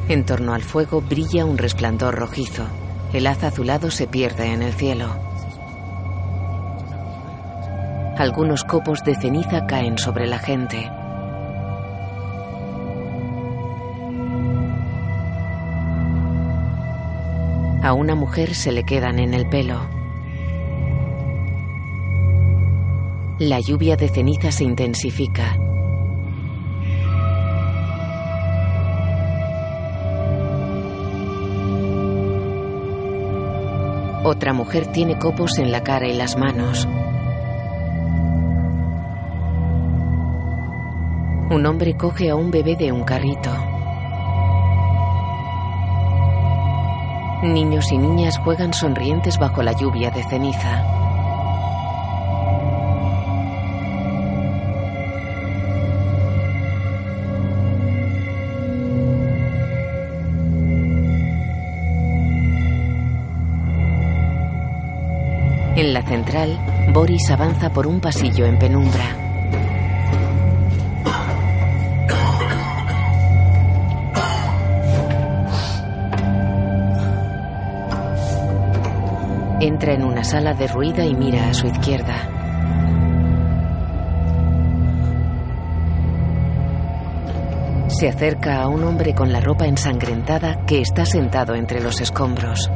En 0.09 0.25
torno 0.25 0.53
al 0.53 0.62
fuego 0.62 1.01
brilla 1.01 1.45
un 1.45 1.59
resplandor 1.59 2.15
rojizo. 2.17 2.67
El 3.12 3.27
haz 3.27 3.45
azulado 3.45 3.91
se 3.91 4.07
pierde 4.07 4.53
en 4.53 4.62
el 4.62 4.73
cielo. 4.73 5.07
Algunos 8.19 8.65
copos 8.65 9.03
de 9.05 9.15
ceniza 9.15 9.67
caen 9.67 9.99
sobre 9.99 10.27
la 10.27 10.38
gente. 10.38 10.91
A 17.83 17.95
una 17.95 18.15
mujer 18.15 18.55
se 18.55 18.71
le 18.71 18.85
quedan 18.85 19.19
en 19.19 19.35
el 19.35 19.49
pelo. 19.49 19.81
La 23.38 23.59
lluvia 23.61 23.97
de 23.97 24.09
ceniza 24.09 24.53
se 24.53 24.65
intensifica. 24.65 25.57
Otra 34.25 34.53
mujer 34.53 34.87
tiene 34.93 35.19
copos 35.19 35.59
en 35.59 35.73
la 35.73 35.83
cara 35.83 36.07
y 36.07 36.13
las 36.13 36.37
manos. 36.37 36.87
Un 41.51 41.67
hombre 41.67 41.97
coge 41.97 42.31
a 42.31 42.37
un 42.37 42.53
bebé 42.53 42.77
de 42.77 42.93
un 42.93 43.03
carrito. 43.03 43.51
Niños 47.43 47.91
y 47.91 47.99
niñas 47.99 48.39
juegan 48.39 48.73
sonrientes 48.73 49.39
bajo 49.39 49.61
la 49.65 49.73
lluvia 49.73 50.13
de 50.13 50.23
ceniza. 50.23 51.12
Boris 66.93 67.31
avanza 67.31 67.71
por 67.71 67.87
un 67.87 68.01
pasillo 68.01 68.45
en 68.45 68.59
penumbra. 68.59 69.17
Entra 79.59 79.95
en 79.95 80.05
una 80.05 80.23
sala 80.23 80.53
derruida 80.53 81.07
y 81.07 81.15
mira 81.15 81.49
a 81.49 81.55
su 81.55 81.67
izquierda. 81.67 82.29
Se 87.89 88.09
acerca 88.09 88.61
a 88.61 88.69
un 88.69 88.85
hombre 88.85 89.15
con 89.15 89.33
la 89.33 89.41
ropa 89.41 89.65
ensangrentada 89.67 90.67
que 90.67 90.83
está 90.83 91.07
sentado 91.07 91.55
entre 91.55 91.81
los 91.81 92.03
escombros. 92.03 92.71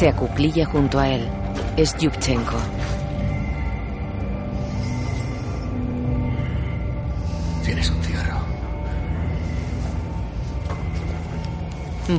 Se 0.00 0.08
acuclilla 0.08 0.64
junto 0.64 0.98
a 0.98 1.10
él. 1.10 1.28
Es 1.76 1.94
Yubchenko. 1.98 2.56
Tienes 7.62 7.90
un 7.90 8.02
cigarro. 8.02 8.38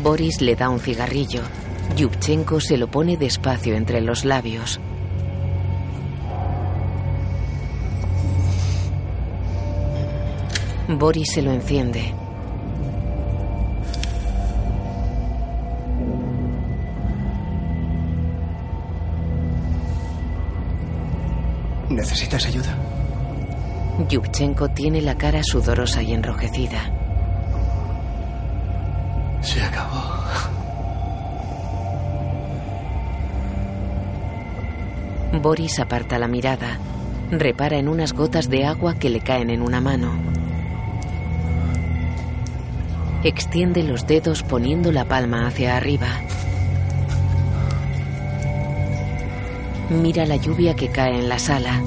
Boris 0.03 0.41
le 0.41 0.55
da 0.55 0.69
un 0.69 0.79
cigarrillo. 0.79 1.41
Yubchenko 1.97 2.61
se 2.61 2.77
lo 2.77 2.85
pone 2.87 3.17
despacio 3.17 3.73
entre 3.73 3.99
los 4.01 4.25
labios. 4.25 4.79
Boris 10.87 11.31
se 11.33 11.41
lo 11.41 11.51
enciende. 11.51 12.20
¿Necesitas 22.01 22.47
ayuda? 22.47 22.75
Yubchenko 24.09 24.69
tiene 24.69 25.03
la 25.03 25.15
cara 25.15 25.43
sudorosa 25.43 26.01
y 26.01 26.13
enrojecida. 26.13 26.91
Se 29.41 29.61
acabó. 29.61 30.01
Boris 35.43 35.79
aparta 35.79 36.17
la 36.17 36.27
mirada. 36.27 36.79
Repara 37.29 37.77
en 37.77 37.87
unas 37.87 38.13
gotas 38.13 38.49
de 38.49 38.65
agua 38.65 38.95
que 38.95 39.11
le 39.11 39.19
caen 39.19 39.51
en 39.51 39.61
una 39.61 39.79
mano. 39.79 40.11
Extiende 43.23 43.83
los 43.83 44.07
dedos 44.07 44.41
poniendo 44.41 44.91
la 44.91 45.05
palma 45.05 45.45
hacia 45.45 45.77
arriba. 45.77 46.07
Mira 49.91 50.25
la 50.25 50.37
lluvia 50.37 50.73
que 50.73 50.89
cae 50.89 51.19
en 51.19 51.27
la 51.27 51.37
sala. 51.37 51.81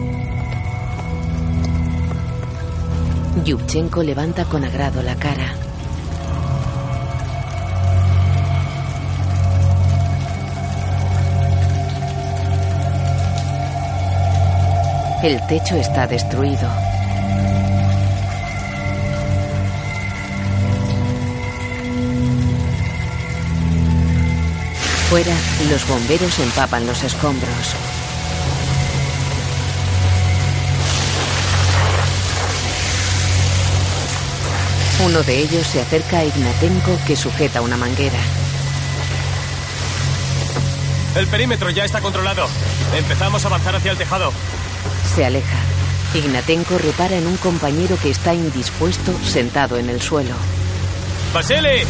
Yubchenko 3.43 4.03
levanta 4.03 4.45
con 4.45 4.63
agrado 4.63 5.03
la 5.03 5.17
cara. 5.17 5.55
El 15.23 15.41
techo 15.47 15.75
está 15.77 16.07
destruido. 16.07 16.69
Fuera, 25.09 25.35
los 25.71 25.89
bomberos 25.89 26.39
empapan 26.39 26.87
los 26.87 27.03
escombros. 27.03 27.94
Uno 35.05 35.23
de 35.23 35.39
ellos 35.39 35.67
se 35.67 35.83
acerca 35.83 36.19
a 36.19 36.25
Ignatenko 36.25 36.99
que 37.07 37.15
sujeta 37.15 37.61
una 37.61 37.77
manguera. 37.77 38.19
El 41.15 41.27
perímetro 41.27 41.69
ya 41.69 41.85
está 41.85 42.01
controlado. 42.01 42.49
Empezamos 42.97 43.45
a 43.45 43.49
avanzar 43.49 43.77
hacia 43.77 43.93
el 43.93 43.99
tejado. 43.99 44.33
Se 45.15 45.27
aleja. 45.27 45.59
Ignatenko 46.15 46.79
repara 46.79 47.17
en 47.17 47.27
un 47.27 47.37
compañero 47.37 47.99
que 48.03 48.11
está 48.11 48.33
indispuesto 48.33 49.13
sentado 49.23 49.77
en 49.77 49.91
el 49.91 50.01
suelo. 50.01 50.35
¡Vasily! 51.35 51.83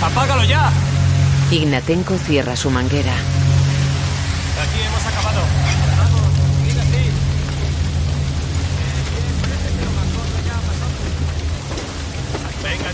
¡Apágalo 0.00 0.44
ya! 0.44 0.70
Ignatenko 1.50 2.16
cierra 2.18 2.54
su 2.54 2.70
manguera. 2.70 3.14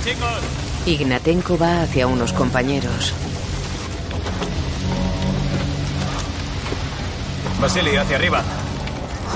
Chicos. 0.08 0.40
Ignatenko 0.86 1.58
va 1.58 1.82
hacia 1.82 2.06
unos 2.06 2.32
compañeros. 2.32 3.12
Vasily, 7.60 7.96
hacia 7.96 8.16
arriba. 8.16 8.42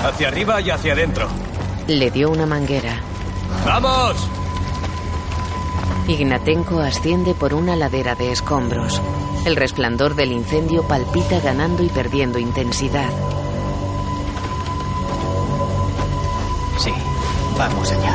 Hacia 0.05 0.29
arriba 0.29 0.61
y 0.61 0.71
hacia 0.71 0.93
adentro. 0.93 1.29
Le 1.89 2.11
dio 2.11 2.31
una 2.31 2.47
manguera. 2.47 3.01
¡Vamos! 3.67 4.17
Ignatenko 6.09 6.81
asciende 6.81 7.35
por 7.35 7.55
una 7.55 7.77
ladera 7.77 8.15
de 8.15 8.33
escombros. 8.33 9.01
El 9.45 9.57
resplandor 9.57 10.15
del 10.15 10.33
incendio 10.33 10.87
palpita 10.87 11.41
ganando 11.41 11.83
y 11.83 11.89
perdiendo 11.89 12.39
intensidad. 12.39 13.11
Sí, 16.79 16.93
vamos 17.59 17.91
allá. 17.91 18.12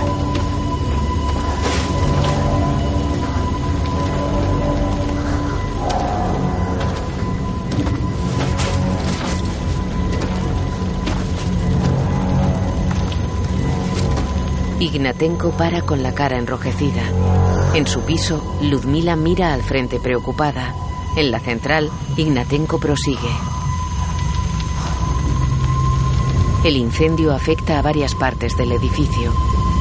Ignatenko 14.88 15.52
para 15.52 15.82
con 15.82 16.02
la 16.02 16.15
cara 16.15 16.38
enrojecida. 16.38 17.04
En 17.76 17.86
su 17.86 18.04
piso, 18.04 18.41
Ludmila 18.62 19.17
mira 19.17 19.54
al 19.54 19.62
frente 19.62 20.00
preocupada. 20.00 20.73
En 21.17 21.30
la 21.30 21.41
central, 21.41 21.91
Ignatenko 22.15 22.80
prosigue. 22.80 23.30
El 26.63 26.78
incendio 26.78 27.34
afecta 27.34 27.80
a 27.80 27.82
varias 27.82 28.15
partes 28.15 28.56
del 28.56 28.71
edificio. 28.71 29.34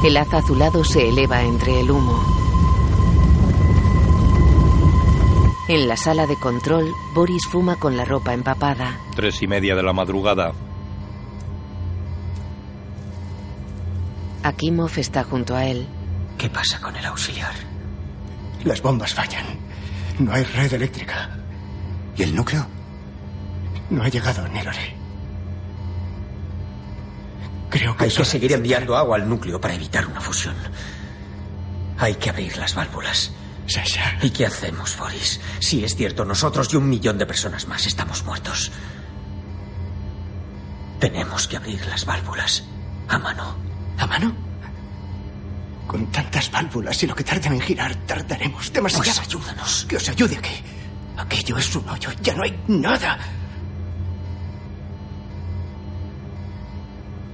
El 0.03 0.17
haz 0.17 0.33
azulado 0.33 0.83
se 0.83 1.07
eleva 1.07 1.41
entre 1.41 1.79
el 1.79 1.89
humo. 1.89 2.21
En 5.69 5.87
la 5.87 5.95
sala 5.95 6.27
de 6.27 6.35
control, 6.35 6.93
Boris 7.13 7.47
fuma 7.49 7.77
con 7.77 7.95
la 7.95 8.03
ropa 8.03 8.33
empapada. 8.33 8.99
Tres 9.15 9.41
y 9.41 9.47
media 9.47 9.73
de 9.73 9.83
la 9.83 9.93
madrugada. 9.93 10.53
Akimov 14.47 14.97
está 14.97 15.23
junto 15.23 15.55
a 15.55 15.65
él. 15.65 15.85
¿Qué 16.37 16.49
pasa 16.49 16.79
con 16.79 16.95
el 16.95 17.05
auxiliar? 17.05 17.53
Las 18.63 18.81
bombas 18.81 19.13
fallan. 19.13 19.45
No 20.19 20.33
hay 20.33 20.43
red 20.43 20.73
eléctrica. 20.73 21.29
¿Y 22.15 22.23
el 22.23 22.33
núcleo? 22.33 22.65
No 23.89 24.03
ha 24.03 24.09
llegado 24.09 24.47
ni 24.47 24.61
lo 24.61 24.69
haré. 24.69 24.95
Creo 27.69 27.95
que 27.97 28.05
Hay 28.05 28.11
que 28.11 28.25
seguir 28.25 28.53
enviando 28.53 28.95
agua 28.95 29.17
al 29.17 29.27
núcleo 29.27 29.59
para 29.59 29.73
evitar 29.73 30.05
una 30.05 30.21
fusión. 30.21 30.55
Hay 31.97 32.15
que 32.15 32.29
abrir 32.29 32.55
las 32.57 32.73
válvulas. 32.73 33.31
Sasha. 33.67 34.17
¿Y 34.21 34.29
qué 34.29 34.45
hacemos, 34.45 34.97
Boris? 34.97 35.41
Si 35.59 35.83
es 35.83 35.93
cierto, 35.95 36.23
nosotros 36.23 36.73
y 36.73 36.77
un 36.77 36.87
millón 36.87 37.17
de 37.17 37.25
personas 37.25 37.67
más 37.67 37.85
estamos 37.85 38.23
muertos. 38.23 38.71
Tenemos 40.99 41.47
que 41.49 41.57
abrir 41.57 41.85
las 41.87 42.05
válvulas. 42.05 42.63
A 43.09 43.17
mano. 43.17 43.66
¿A 43.97 44.05
mano? 44.05 44.33
Con 45.87 46.07
tantas 46.07 46.51
válvulas 46.51 47.01
y 47.03 47.07
lo 47.07 47.15
que 47.15 47.23
tardan 47.23 47.53
en 47.53 47.61
girar, 47.61 47.95
tardaremos 48.05 48.71
demasiado. 48.71 49.05
Pues 49.05 49.19
ayúdanos. 49.19 49.85
Que 49.87 49.95
os 49.97 50.09
ayude 50.09 50.37
a 50.37 50.41
qué. 50.41 50.63
Aquello 51.17 51.57
es 51.57 51.75
un 51.75 51.89
hoyo, 51.89 52.11
ya 52.21 52.35
no 52.35 52.43
hay 52.43 52.59
nada. 52.67 53.17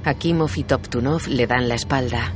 Akimov 0.05 0.51
y 0.55 0.63
Toptunov 0.63 1.27
le 1.27 1.47
dan 1.47 1.67
la 1.67 1.75
espalda. 1.75 2.31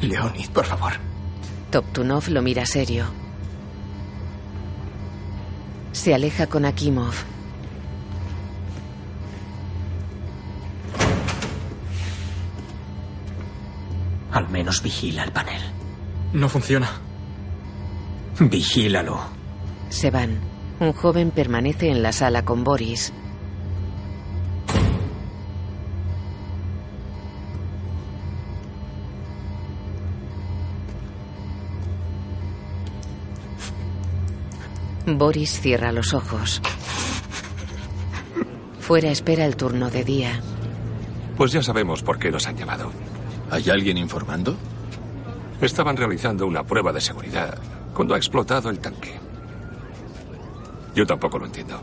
Leonid, 0.00 0.48
por 0.50 0.64
favor. 0.64 0.92
Toptunov 1.70 2.28
lo 2.28 2.42
mira 2.42 2.64
serio. 2.66 3.06
Se 5.92 6.14
aleja 6.14 6.46
con 6.46 6.64
Akimov. 6.64 7.14
Al 14.32 14.48
menos 14.48 14.82
vigila 14.82 15.24
el 15.24 15.32
panel. 15.32 15.60
No 16.32 16.48
funciona. 16.48 16.88
Vigílalo. 18.38 19.20
Se 19.88 20.10
van. 20.10 20.38
Un 20.78 20.92
joven 20.92 21.30
permanece 21.30 21.90
en 21.90 22.02
la 22.02 22.12
sala 22.12 22.44
con 22.44 22.64
Boris. 22.64 23.12
Boris 35.06 35.60
cierra 35.60 35.92
los 35.92 36.14
ojos. 36.14 36.62
Fuera 38.78 39.10
espera 39.10 39.44
el 39.44 39.56
turno 39.56 39.90
de 39.90 40.04
día. 40.04 40.40
Pues 41.36 41.52
ya 41.52 41.62
sabemos 41.62 42.02
por 42.02 42.18
qué 42.18 42.30
nos 42.30 42.46
han 42.46 42.56
llamado. 42.56 42.92
¿Hay 43.50 43.68
alguien 43.68 43.98
informando? 43.98 44.56
Estaban 45.60 45.96
realizando 45.96 46.46
una 46.46 46.62
prueba 46.64 46.92
de 46.92 47.00
seguridad 47.00 47.58
cuando 47.92 48.14
ha 48.14 48.16
explotado 48.16 48.70
el 48.70 48.78
tanque. 48.78 49.18
Yo 50.94 51.06
tampoco 51.06 51.38
lo 51.38 51.46
entiendo. 51.46 51.80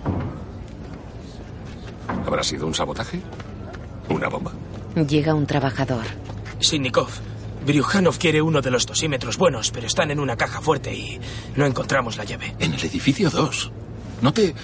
¿Habrá 2.25 2.43
sido 2.43 2.65
un 2.67 2.73
sabotaje? 2.73 3.21
¿Una 4.09 4.29
bomba? 4.29 4.51
Llega 5.07 5.33
un 5.33 5.45
trabajador. 5.45 6.05
Sinnikov, 6.59 7.09
Bryukhanov 7.65 8.17
quiere 8.17 8.41
uno 8.41 8.61
de 8.61 8.71
los 8.71 8.85
dosímetros 8.85 9.37
buenos, 9.37 9.71
pero 9.71 9.87
están 9.87 10.09
en 10.09 10.19
una 10.19 10.37
caja 10.37 10.61
fuerte 10.61 10.95
y 10.95 11.19
no 11.55 11.65
encontramos 11.65 12.17
la 12.17 12.23
llave. 12.23 12.55
En 12.59 12.73
el 12.73 12.83
edificio 12.83 13.29
2. 13.29 13.71
No 14.21 14.33
te... 14.33 14.55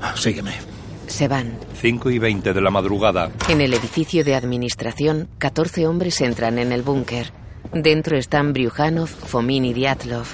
Ah, 0.00 0.14
sígueme. 0.16 0.73
Se 1.06 1.28
van. 1.28 1.58
5 1.80 2.10
y 2.10 2.18
20 2.18 2.52
de 2.52 2.60
la 2.60 2.70
madrugada. 2.70 3.30
En 3.48 3.60
el 3.60 3.74
edificio 3.74 4.24
de 4.24 4.34
administración, 4.34 5.28
14 5.38 5.86
hombres 5.86 6.20
entran 6.20 6.58
en 6.58 6.72
el 6.72 6.82
búnker. 6.82 7.32
Dentro 7.72 8.16
están 8.16 8.52
Bryukhanov, 8.52 9.08
Fomin 9.08 9.64
y 9.64 9.72
Diatlov. 9.72 10.26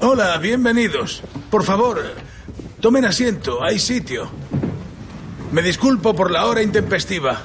Hola, 0.00 0.38
bienvenidos. 0.38 1.22
Por 1.50 1.64
favor, 1.64 2.00
tomen 2.80 3.04
asiento, 3.04 3.62
hay 3.62 3.78
sitio. 3.78 4.30
Me 5.52 5.62
disculpo 5.62 6.14
por 6.14 6.30
la 6.30 6.46
hora 6.46 6.62
intempestiva. 6.62 7.42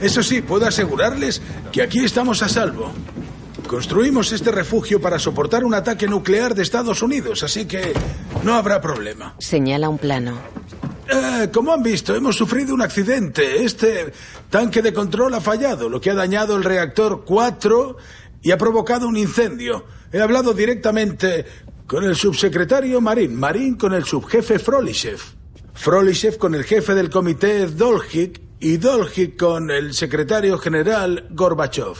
Eso 0.00 0.22
sí, 0.22 0.40
puedo 0.40 0.66
asegurarles 0.66 1.42
que 1.72 1.82
aquí 1.82 2.04
estamos 2.04 2.42
a 2.42 2.48
salvo. 2.48 2.92
Construimos 3.68 4.32
este 4.32 4.50
refugio 4.50 4.98
para 4.98 5.18
soportar 5.18 5.62
un 5.62 5.74
ataque 5.74 6.08
nuclear 6.08 6.54
de 6.54 6.62
Estados 6.62 7.02
Unidos, 7.02 7.42
así 7.42 7.66
que 7.66 7.92
no 8.42 8.54
habrá 8.54 8.80
problema. 8.80 9.34
Señala 9.38 9.90
un 9.90 9.98
plano. 9.98 10.38
Eh, 11.06 11.50
como 11.52 11.74
han 11.74 11.82
visto, 11.82 12.16
hemos 12.16 12.34
sufrido 12.34 12.74
un 12.74 12.80
accidente. 12.80 13.62
Este 13.62 14.10
tanque 14.48 14.80
de 14.80 14.94
control 14.94 15.34
ha 15.34 15.42
fallado, 15.42 15.90
lo 15.90 16.00
que 16.00 16.10
ha 16.10 16.14
dañado 16.14 16.56
el 16.56 16.64
reactor 16.64 17.24
4 17.26 17.96
y 18.40 18.52
ha 18.52 18.56
provocado 18.56 19.06
un 19.06 19.18
incendio. 19.18 19.84
He 20.10 20.20
hablado 20.22 20.54
directamente 20.54 21.44
con 21.86 22.04
el 22.04 22.16
subsecretario 22.16 23.02
Marín, 23.02 23.34
Marín 23.34 23.76
con 23.76 23.92
el 23.92 24.04
subjefe 24.04 24.58
Frolishev, 24.58 25.20
Frolishev 25.74 26.38
con 26.38 26.54
el 26.54 26.64
jefe 26.64 26.94
del 26.94 27.10
comité 27.10 27.66
Dolhik 27.66 28.40
y 28.60 28.78
Dolhik 28.78 29.38
con 29.38 29.70
el 29.70 29.92
secretario 29.92 30.56
general 30.56 31.26
Gorbachev. 31.30 31.96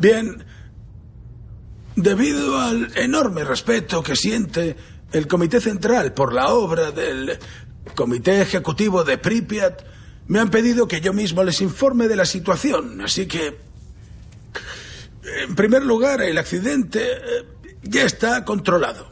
Bien, 0.00 0.44
debido 2.02 2.60
al 2.60 2.96
enorme 2.96 3.44
respeto 3.44 4.02
que 4.02 4.16
siente 4.16 4.76
el 5.12 5.26
Comité 5.26 5.60
Central 5.60 6.12
por 6.12 6.32
la 6.32 6.48
obra 6.48 6.90
del 6.90 7.38
Comité 7.94 8.40
Ejecutivo 8.40 9.04
de 9.04 9.18
Pripyat, 9.18 9.82
me 10.28 10.38
han 10.40 10.50
pedido 10.50 10.86
que 10.86 11.00
yo 11.00 11.12
mismo 11.12 11.42
les 11.42 11.60
informe 11.60 12.08
de 12.08 12.16
la 12.16 12.26
situación, 12.26 13.00
así 13.00 13.26
que... 13.26 13.66
En 15.40 15.54
primer 15.54 15.84
lugar, 15.84 16.22
el 16.22 16.38
accidente 16.38 17.02
eh, 17.02 17.44
ya 17.82 18.04
está 18.04 18.44
controlado. 18.46 19.10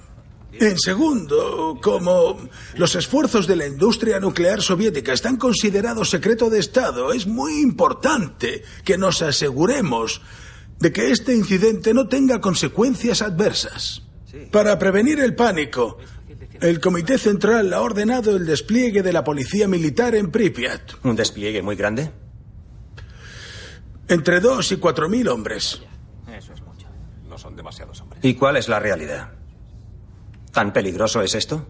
En 0.53 0.78
segundo, 0.78 1.78
como 1.82 2.49
los 2.76 2.95
esfuerzos 2.95 3.47
de 3.47 3.57
la 3.57 3.66
industria 3.66 4.18
nuclear 4.18 4.62
soviética 4.62 5.12
están 5.12 5.37
considerados 5.37 6.09
secreto 6.09 6.49
de 6.49 6.61
Estado, 6.61 7.12
es 7.12 7.26
muy 7.26 7.61
importante 7.61 8.62
que 8.82 8.97
nos 8.97 9.20
aseguremos 9.20 10.22
de 10.79 10.93
que 10.93 11.11
este 11.11 11.35
incidente 11.35 11.95
no 11.95 12.09
tenga 12.09 12.41
consecuencias 12.41 13.22
adversas. 13.22 14.03
Para 14.51 14.79
prevenir 14.79 15.20
el 15.20 15.35
pánico, 15.35 15.99
el 16.61 16.81
Comité 16.81 17.18
Central 17.18 17.72
ha 17.72 17.81
ordenado 17.81 18.37
el 18.37 18.47
despliegue 18.47 19.03
de 19.03 19.12
la 19.12 19.24
policía 19.24 19.68
militar 19.68 20.14
en 20.14 20.31
Pripyat. 20.31 21.05
¿Un 21.05 21.16
despliegue 21.16 21.62
muy 21.62 21.77
grande? 21.77 22.11
Entre 24.09 24.41
dos 24.41 24.70
y 24.72 24.77
cuatro 24.77 25.09
mil 25.09 25.29
hombres. 25.29 25.83
Eso 26.29 26.53
es 26.53 26.62
mucho. 26.62 26.87
No 27.29 27.39
son 27.39 27.57
demasiados 27.57 28.01
hombres. 28.01 28.24
¿Y 28.24 28.35
cuál 28.35 28.57
es 28.57 28.68
la 28.68 28.79
realidad? 28.79 29.33
¿Tan 30.53 30.72
peligroso 30.72 31.22
es 31.22 31.35
esto? 31.35 31.66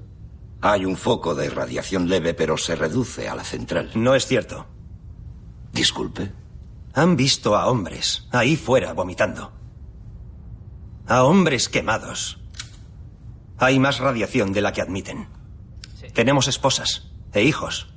Hay 0.61 0.85
un 0.85 0.97
foco 0.97 1.35
de 1.35 1.51
radiación 1.51 2.09
leve, 2.09 2.35
pero 2.35 2.57
se 2.57 2.77
reduce 2.77 3.29
a 3.29 3.35
la 3.35 3.45
central. 3.45 3.91
No 3.95 4.15
es 4.15 4.27
cierto. 4.27 4.67
Disculpe. 5.73 6.33
Han 6.97 7.15
visto 7.15 7.55
a 7.55 7.67
hombres 7.67 8.27
ahí 8.33 8.57
fuera 8.57 8.95
vomitando. 8.95 9.53
A 11.07 11.25
hombres 11.25 11.69
quemados. 11.69 12.41
Hay 13.59 13.79
más 13.79 13.99
radiación 13.99 14.55
de 14.55 14.63
la 14.63 14.73
que 14.73 14.81
admiten. 14.81 15.29
Tenemos 16.15 16.49
esposas 16.49 17.11
e 17.35 17.43
hijos. 17.43 17.93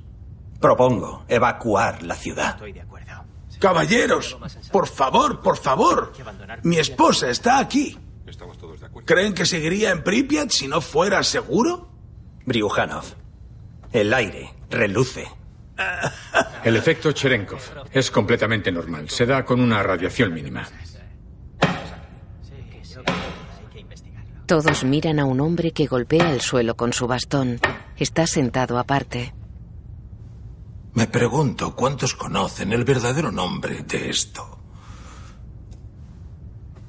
Propongo 0.60 1.24
evacuar 1.28 2.02
la 2.02 2.14
ciudad. 2.14 2.60
Caballeros, 3.58 4.36
por 4.70 4.86
favor, 4.86 5.40
por 5.40 5.56
favor. 5.56 6.12
Mi 6.62 6.76
esposa 6.76 7.30
está 7.30 7.58
aquí. 7.58 7.98
¿Creen 9.06 9.32
que 9.32 9.46
seguiría 9.46 9.92
en 9.92 10.04
Pripyat 10.04 10.50
si 10.50 10.68
no 10.68 10.82
fuera 10.82 11.22
seguro? 11.24 11.88
Bryukhanov, 12.44 13.04
el 13.92 14.12
aire 14.12 14.54
reluce. 14.68 15.39
El 16.64 16.76
efecto 16.76 17.12
Cherenkov 17.12 17.60
es 17.92 18.10
completamente 18.10 18.70
normal. 18.70 19.08
Se 19.08 19.26
da 19.26 19.44
con 19.44 19.60
una 19.60 19.82
radiación 19.82 20.32
mínima. 20.32 20.66
Todos 24.46 24.84
miran 24.84 25.20
a 25.20 25.24
un 25.24 25.40
hombre 25.40 25.70
que 25.70 25.86
golpea 25.86 26.32
el 26.32 26.40
suelo 26.40 26.76
con 26.76 26.92
su 26.92 27.06
bastón. 27.06 27.60
Está 27.96 28.26
sentado 28.26 28.78
aparte. 28.78 29.32
Me 30.94 31.06
pregunto 31.06 31.74
cuántos 31.76 32.14
conocen 32.14 32.72
el 32.72 32.84
verdadero 32.84 33.30
nombre 33.30 33.84
de 33.84 34.10
esto. 34.10 34.58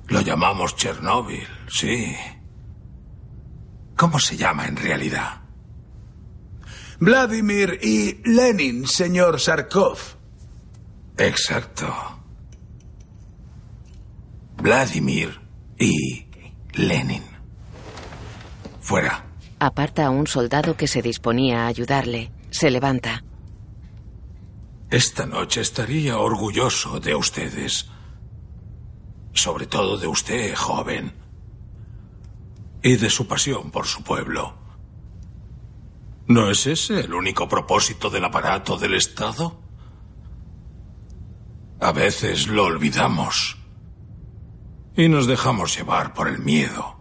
Lo 0.07 0.21
llamamos 0.21 0.75
Chernóbil, 0.75 1.47
sí. 1.69 2.15
¿Cómo 3.95 4.19
se 4.19 4.35
llama 4.35 4.65
en 4.67 4.75
realidad? 4.75 5.40
Vladimir 7.01 7.79
y 7.81 8.21
Lenin, 8.29 8.85
señor 8.85 9.39
Sarkov. 9.39 9.97
Exacto. 11.17 11.91
Vladimir 14.57 15.41
y 15.79 16.27
Lenin. 16.73 17.23
Fuera. 18.81 19.25
Aparta 19.57 20.05
a 20.05 20.09
un 20.11 20.27
soldado 20.27 20.77
que 20.77 20.87
se 20.87 21.01
disponía 21.01 21.63
a 21.63 21.67
ayudarle. 21.67 22.31
Se 22.51 22.69
levanta. 22.69 23.23
Esta 24.91 25.25
noche 25.25 25.61
estaría 25.61 26.19
orgulloso 26.19 26.99
de 26.99 27.15
ustedes. 27.15 27.89
Sobre 29.33 29.65
todo 29.65 29.97
de 29.97 30.05
usted, 30.05 30.53
joven. 30.53 31.15
Y 32.83 32.97
de 32.97 33.09
su 33.09 33.25
pasión 33.25 33.71
por 33.71 33.87
su 33.87 34.03
pueblo. 34.03 34.60
¿No 36.31 36.49
es 36.49 36.65
ese 36.65 37.01
el 37.01 37.13
único 37.13 37.49
propósito 37.49 38.09
del 38.09 38.23
aparato 38.23 38.77
del 38.77 38.93
Estado? 38.93 39.59
A 41.81 41.91
veces 41.91 42.47
lo 42.47 42.63
olvidamos. 42.63 43.57
Y 44.95 45.09
nos 45.09 45.27
dejamos 45.27 45.75
llevar 45.75 46.13
por 46.13 46.29
el 46.29 46.39
miedo. 46.39 46.97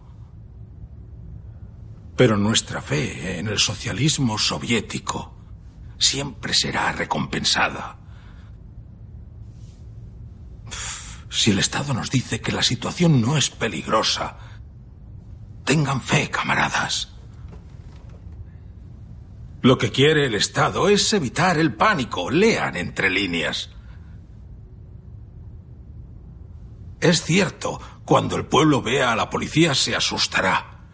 Pero 2.17 2.35
nuestra 2.35 2.81
fe 2.81 3.39
en 3.39 3.47
el 3.47 3.57
socialismo 3.57 4.37
soviético 4.37 5.33
siempre 5.97 6.53
será 6.53 6.91
recompensada. 6.91 7.99
Si 11.29 11.51
el 11.51 11.59
Estado 11.59 11.93
nos 11.93 12.09
dice 12.09 12.41
que 12.41 12.51
la 12.51 12.63
situación 12.63 13.21
no 13.21 13.37
es 13.37 13.49
peligrosa, 13.49 14.39
tengan 15.63 16.01
fe, 16.01 16.29
camaradas. 16.29 17.11
Lo 19.61 19.77
que 19.77 19.91
quiere 19.91 20.25
el 20.25 20.35
Estado 20.35 20.89
es 20.89 21.13
evitar 21.13 21.57
el 21.57 21.75
pánico. 21.75 22.31
Lean 22.31 22.75
entre 22.75 23.09
líneas. 23.09 23.69
Es 26.99 27.23
cierto, 27.23 27.79
cuando 28.05 28.35
el 28.35 28.45
pueblo 28.45 28.81
vea 28.81 29.11
a 29.11 29.15
la 29.15 29.29
policía 29.29 29.75
se 29.75 29.95
asustará. 29.95 30.87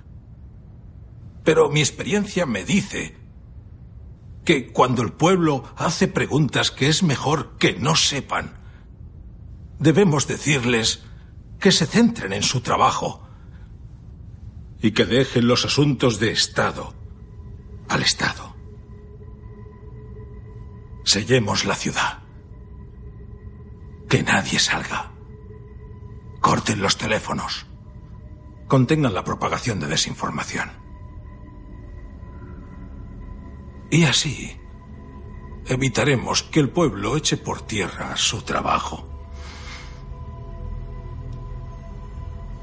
Pero 1.43 1.69
mi 1.69 1.79
experiencia 1.79 2.45
me 2.45 2.65
dice 2.65 3.17
que 4.43 4.71
cuando 4.71 5.01
el 5.01 5.13
pueblo 5.13 5.63
hace 5.75 6.07
preguntas 6.07 6.71
que 6.71 6.87
es 6.87 7.03
mejor 7.03 7.57
que 7.57 7.73
no 7.73 7.95
sepan, 7.95 8.53
debemos 9.79 10.27
decirles 10.27 11.03
que 11.59 11.71
se 11.71 11.85
centren 11.85 12.33
en 12.33 12.43
su 12.43 12.61
trabajo 12.61 13.27
y 14.81 14.91
que 14.91 15.05
dejen 15.05 15.47
los 15.47 15.65
asuntos 15.65 16.19
de 16.19 16.31
Estado 16.31 16.93
al 17.89 18.03
Estado. 18.03 18.46
Sellemos 21.07 21.63
la 21.63 21.73
ciudad. 21.73 22.19
Que 24.09 24.23
nadie 24.23 24.59
salga. 24.59 25.13
Corten 26.41 26.81
los 26.81 26.97
teléfonos. 26.97 27.65
Contengan 28.67 29.13
la 29.13 29.23
propagación 29.23 29.79
de 29.79 29.87
desinformación. 29.87 30.69
Y 33.89 34.03
así 34.03 34.59
evitaremos 35.65 36.43
que 36.43 36.59
el 36.59 36.71
pueblo 36.71 37.15
eche 37.15 37.37
por 37.37 37.61
tierra 37.61 38.17
su 38.17 38.41
trabajo. 38.41 39.07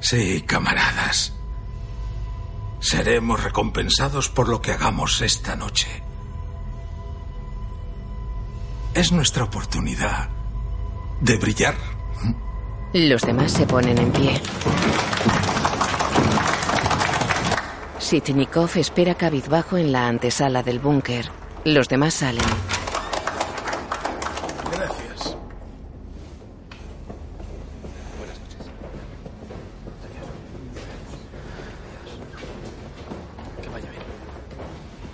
Sí, 0.01 0.43
camaradas. 0.43 1.33
Seremos 2.81 3.43
recompensados 3.43 4.29
por 4.29 4.51
lo 4.51 4.61
que 4.61 4.73
hagamos 4.73 5.23
esta 5.23 5.57
noche. 5.57 6.05
Es 8.95 9.11
nuestra 9.11 9.43
oportunidad 9.43 10.29
de 11.21 11.37
brillar. 11.37 11.75
Los 12.93 13.23
demás 13.23 13.51
se 13.51 13.67
ponen 13.67 13.99
en 13.99 14.13
pie. 14.13 14.41
Sitnikov 17.99 18.71
espera 18.77 19.17
cabizbajo 19.17 19.79
en 19.79 19.91
la 19.91 20.07
antesala 20.07 20.63
del 20.63 20.79
búnker. 20.79 21.29
Los 21.65 21.89
demás 21.89 22.15
salen. 22.15 22.45
Gracias. 24.71 25.37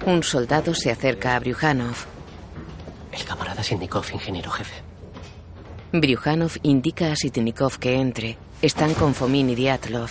Un 0.04 0.22
soldado 0.22 0.74
se 0.74 0.90
acerca 0.90 1.34
a 1.34 1.40
Bryuhanov. 1.40 2.19
Camarada 3.60 3.62
Sitnikov, 3.62 4.06
ingeniero 4.12 4.50
jefe. 4.50 4.74
Bryuhanov 5.92 6.58
indica 6.62 7.12
a 7.12 7.16
Sitnikov 7.16 7.78
que 7.78 8.00
entre. 8.00 8.38
Están 8.62 8.94
con 8.94 9.14
Fomin 9.14 9.50
y 9.50 9.54
Diatlov. 9.54 10.10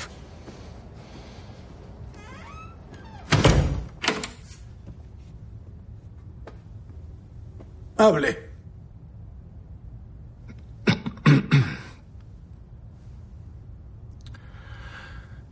Hable. 7.97 8.49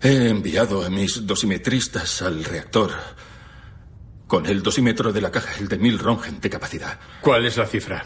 He 0.01 0.29
enviado 0.29 0.85
a 0.85 0.89
mis 0.89 1.25
dosimetristas 1.25 2.21
al 2.21 2.43
reactor 2.43 2.91
con 4.27 4.45
el 4.45 4.61
dosímetro 4.61 5.11
de 5.13 5.21
la 5.21 5.31
caja, 5.31 5.57
el 5.59 5.67
de 5.67 5.77
mil 5.77 5.97
Rongen 5.97 6.39
de 6.39 6.49
capacidad. 6.49 6.99
¿Cuál 7.21 7.45
es 7.45 7.57
la 7.57 7.65
cifra? 7.65 8.03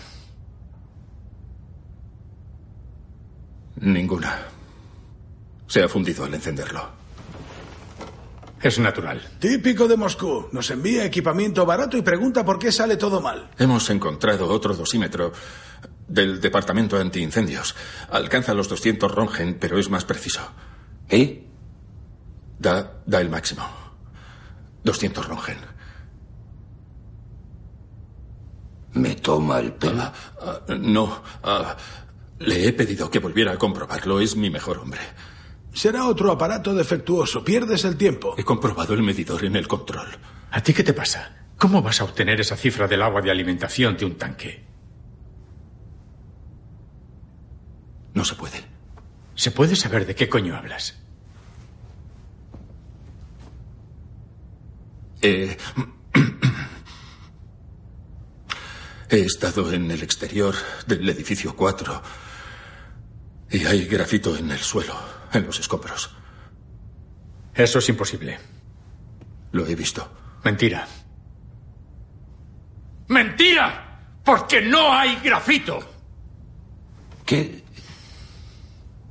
Ninguna. 3.77 4.39
Se 5.67 5.81
ha 5.81 5.89
fundido 5.89 6.25
al 6.25 6.33
encenderlo. 6.33 7.01
Es 8.61 8.77
natural. 8.77 9.27
Típico 9.39 9.87
de 9.87 9.97
Moscú. 9.97 10.49
Nos 10.51 10.69
envía 10.69 11.03
equipamiento 11.03 11.65
barato 11.65 11.97
y 11.97 12.03
pregunta 12.03 12.45
por 12.45 12.59
qué 12.59 12.71
sale 12.71 12.95
todo 12.95 13.19
mal. 13.19 13.49
Hemos 13.57 13.89
encontrado 13.89 14.47
otro 14.47 14.75
dosímetro 14.75 15.31
del 16.07 16.39
departamento 16.39 16.97
antiincendios. 16.99 17.75
Alcanza 18.11 18.53
los 18.53 18.69
200 18.69 19.11
Rongen, 19.11 19.57
pero 19.59 19.79
es 19.79 19.89
más 19.89 20.05
preciso. 20.05 20.41
¿Y? 21.09 21.39
Da, 22.59 23.01
da 23.07 23.19
el 23.19 23.31
máximo. 23.31 23.67
200 24.83 25.27
Rongen. 25.27 25.57
¿Me 28.93 29.15
toma 29.15 29.59
el 29.59 29.73
pelo? 29.73 30.01
Ah, 30.01 30.13
ah, 30.41 30.61
no. 30.79 31.21
ah, 31.43 31.77
le 32.39 32.67
he 32.67 32.73
pedido 32.73 33.09
que 33.09 33.19
volviera 33.19 33.53
a 33.53 33.57
comprobarlo. 33.57 34.19
Es 34.19 34.35
mi 34.35 34.49
mejor 34.49 34.79
hombre. 34.79 35.01
Será 35.73 36.07
otro 36.07 36.31
aparato 36.31 36.73
defectuoso. 36.73 37.43
Pierdes 37.43 37.85
el 37.85 37.97
tiempo. 37.97 38.35
He 38.37 38.43
comprobado 38.43 38.93
el 38.93 39.03
medidor 39.03 39.45
en 39.45 39.55
el 39.55 39.67
control. 39.67 40.09
¿A 40.51 40.61
ti 40.61 40.73
qué 40.73 40.83
te 40.83 40.93
pasa? 40.93 41.47
¿Cómo 41.57 41.81
vas 41.81 42.01
a 42.01 42.03
obtener 42.03 42.41
esa 42.41 42.57
cifra 42.57 42.87
del 42.87 43.01
agua 43.01 43.21
de 43.21 43.31
alimentación 43.31 43.95
de 43.95 44.05
un 44.05 44.17
tanque? 44.17 44.65
No 48.13 48.25
se 48.25 48.35
puede. 48.35 48.63
¿Se 49.35 49.51
puede 49.51 49.75
saber 49.75 50.05
de 50.05 50.15
qué 50.15 50.27
coño 50.27 50.55
hablas? 50.55 50.99
Eh, 55.21 55.55
he 59.11 59.25
estado 59.25 59.73
en 59.73 59.91
el 59.91 60.01
exterior 60.03 60.55
del 60.87 61.07
edificio 61.09 61.53
4 61.53 62.01
y 63.51 63.65
hay 63.65 63.85
grafito 63.85 64.37
en 64.37 64.49
el 64.49 64.59
suelo, 64.59 64.95
en 65.33 65.45
los 65.45 65.59
escombros. 65.59 66.15
Eso 67.53 67.79
es 67.79 67.89
imposible. 67.89 68.39
Lo 69.51 69.67
he 69.67 69.75
visto. 69.75 70.09
Mentira. 70.45 70.87
¡Mentira! 73.09 74.19
Porque 74.23 74.61
no 74.61 74.93
hay 74.93 75.17
grafito. 75.17 75.79
¿Qué? 77.25 77.65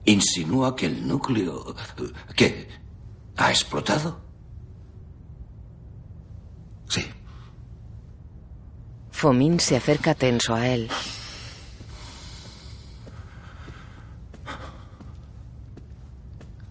¿Insinúa 0.07 0.75
que 0.75 0.87
el 0.87 1.07
núcleo... 1.07 1.77
¿Qué? 2.35 2.69
¿Ha 3.37 3.51
explotado? 3.51 4.25
Sí. 6.89 7.05
Fomin 9.21 9.61
se 9.61 9.77
acerca 9.77 10.15
tenso 10.15 10.55
a 10.55 10.67
él. 10.67 10.89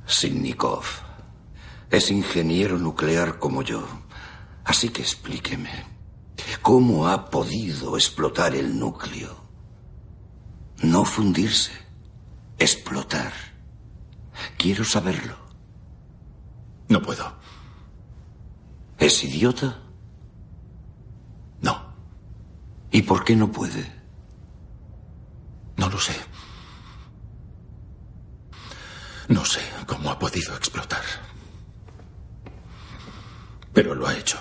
Sinnikov 0.07 0.83
es 1.91 2.09
ingeniero 2.09 2.79
nuclear 2.79 3.37
como 3.37 3.61
yo. 3.61 3.85
Así 4.65 4.89
que 4.89 5.03
explíqueme, 5.03 5.69
¿cómo 6.63 7.07
ha 7.07 7.29
podido 7.29 7.95
explotar 7.95 8.55
el 8.55 8.79
núcleo? 8.79 9.43
No 10.81 11.05
fundirse, 11.05 11.73
explotar. 12.57 13.31
Quiero 14.57 14.83
saberlo. 14.83 15.35
No 16.87 16.99
puedo. 16.99 17.31
¿Es 18.97 19.23
idiota? 19.23 19.83
No. 21.61 21.89
¿Y 22.91 23.01
por 23.03 23.23
qué 23.23 23.35
no 23.35 23.51
puede? 23.51 23.85
No 25.77 25.89
lo 25.89 25.99
sé. 25.99 26.13
No 29.27 29.45
sé 29.45 29.61
cómo 29.85 30.09
ha 30.09 30.17
podido 30.17 30.55
explotar. 30.55 31.03
Pero 33.73 33.93
lo 33.93 34.07
ha 34.07 34.17
hecho. 34.17 34.39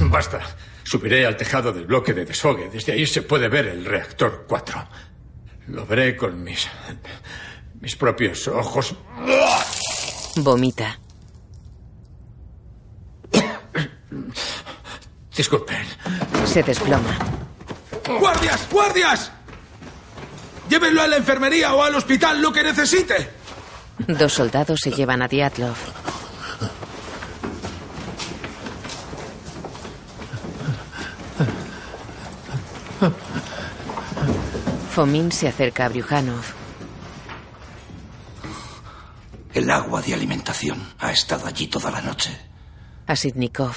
Basta. 0.00 0.40
Subiré 0.82 1.24
al 1.24 1.36
tejado 1.36 1.72
del 1.72 1.86
bloque 1.86 2.12
de 2.12 2.24
desfogue. 2.24 2.68
Desde 2.68 2.92
ahí 2.92 3.06
se 3.06 3.22
puede 3.22 3.48
ver 3.48 3.66
el 3.68 3.84
reactor 3.84 4.44
4. 4.48 4.88
Lo 5.68 5.86
veré 5.86 6.16
con 6.16 6.42
mis. 6.42 6.68
mis 7.80 7.96
propios 7.96 8.48
ojos. 8.48 8.94
Vomita. 10.36 10.98
Disculpen. 15.34 15.86
Se 16.44 16.62
desploma. 16.62 17.33
¡Guardias! 18.06 18.68
¡Guardias! 18.70 19.32
Llévenlo 20.68 21.02
a 21.02 21.06
la 21.06 21.16
enfermería 21.16 21.74
o 21.74 21.82
al 21.82 21.94
hospital, 21.94 22.40
lo 22.40 22.52
que 22.52 22.62
necesite. 22.62 23.30
Dos 24.08 24.32
soldados 24.32 24.80
se 24.80 24.90
llevan 24.90 25.22
a 25.22 25.28
Diatlov. 25.28 25.76
Fomin 34.90 35.32
se 35.32 35.48
acerca 35.48 35.86
a 35.86 35.88
Bryuhanov. 35.88 36.44
El 39.52 39.70
agua 39.70 40.02
de 40.02 40.14
alimentación 40.14 40.82
ha 40.98 41.12
estado 41.12 41.46
allí 41.46 41.68
toda 41.68 41.90
la 41.90 42.00
noche. 42.00 42.30
A 43.06 43.14
Sidnikov. 43.14 43.74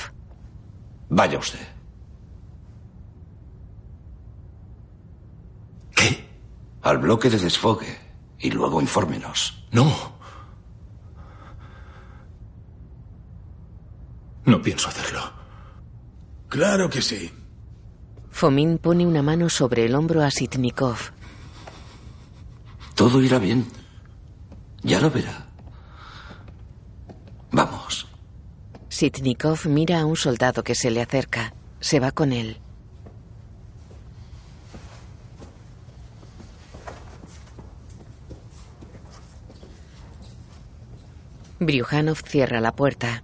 Vaya 1.09 1.37
usted. 1.37 1.59
¿Qué? 5.95 6.27
Al 6.87 6.99
bloque 6.99 7.29
de 7.29 7.37
desfogue 7.37 7.97
y 8.39 8.49
luego 8.49 8.79
infórmenos. 8.79 9.67
No. 9.73 9.93
No 14.45 14.61
pienso 14.61 14.87
hacerlo. 14.87 15.19
Claro 16.47 16.89
que 16.89 17.01
sí. 17.01 17.29
Fomin 18.29 18.77
pone 18.77 19.05
una 19.05 19.21
mano 19.21 19.49
sobre 19.49 19.83
el 19.83 19.95
hombro 19.95 20.23
a 20.23 20.31
Sitnikov. 20.31 21.11
Todo 22.95 23.21
irá 23.21 23.37
bien. 23.37 23.67
Ya 24.81 25.01
lo 25.01 25.11
verá. 25.11 25.45
Vamos. 27.51 28.07
Sitnikov 28.87 29.67
mira 29.67 29.99
a 29.99 30.05
un 30.05 30.15
soldado 30.15 30.63
que 30.63 30.73
se 30.73 30.89
le 30.89 31.01
acerca. 31.01 31.53
Se 31.81 31.99
va 31.99 32.13
con 32.13 32.31
él. 32.31 32.61
Bryuhanov 41.59 42.21
cierra 42.23 42.61
la 42.61 42.71
puerta. 42.71 43.23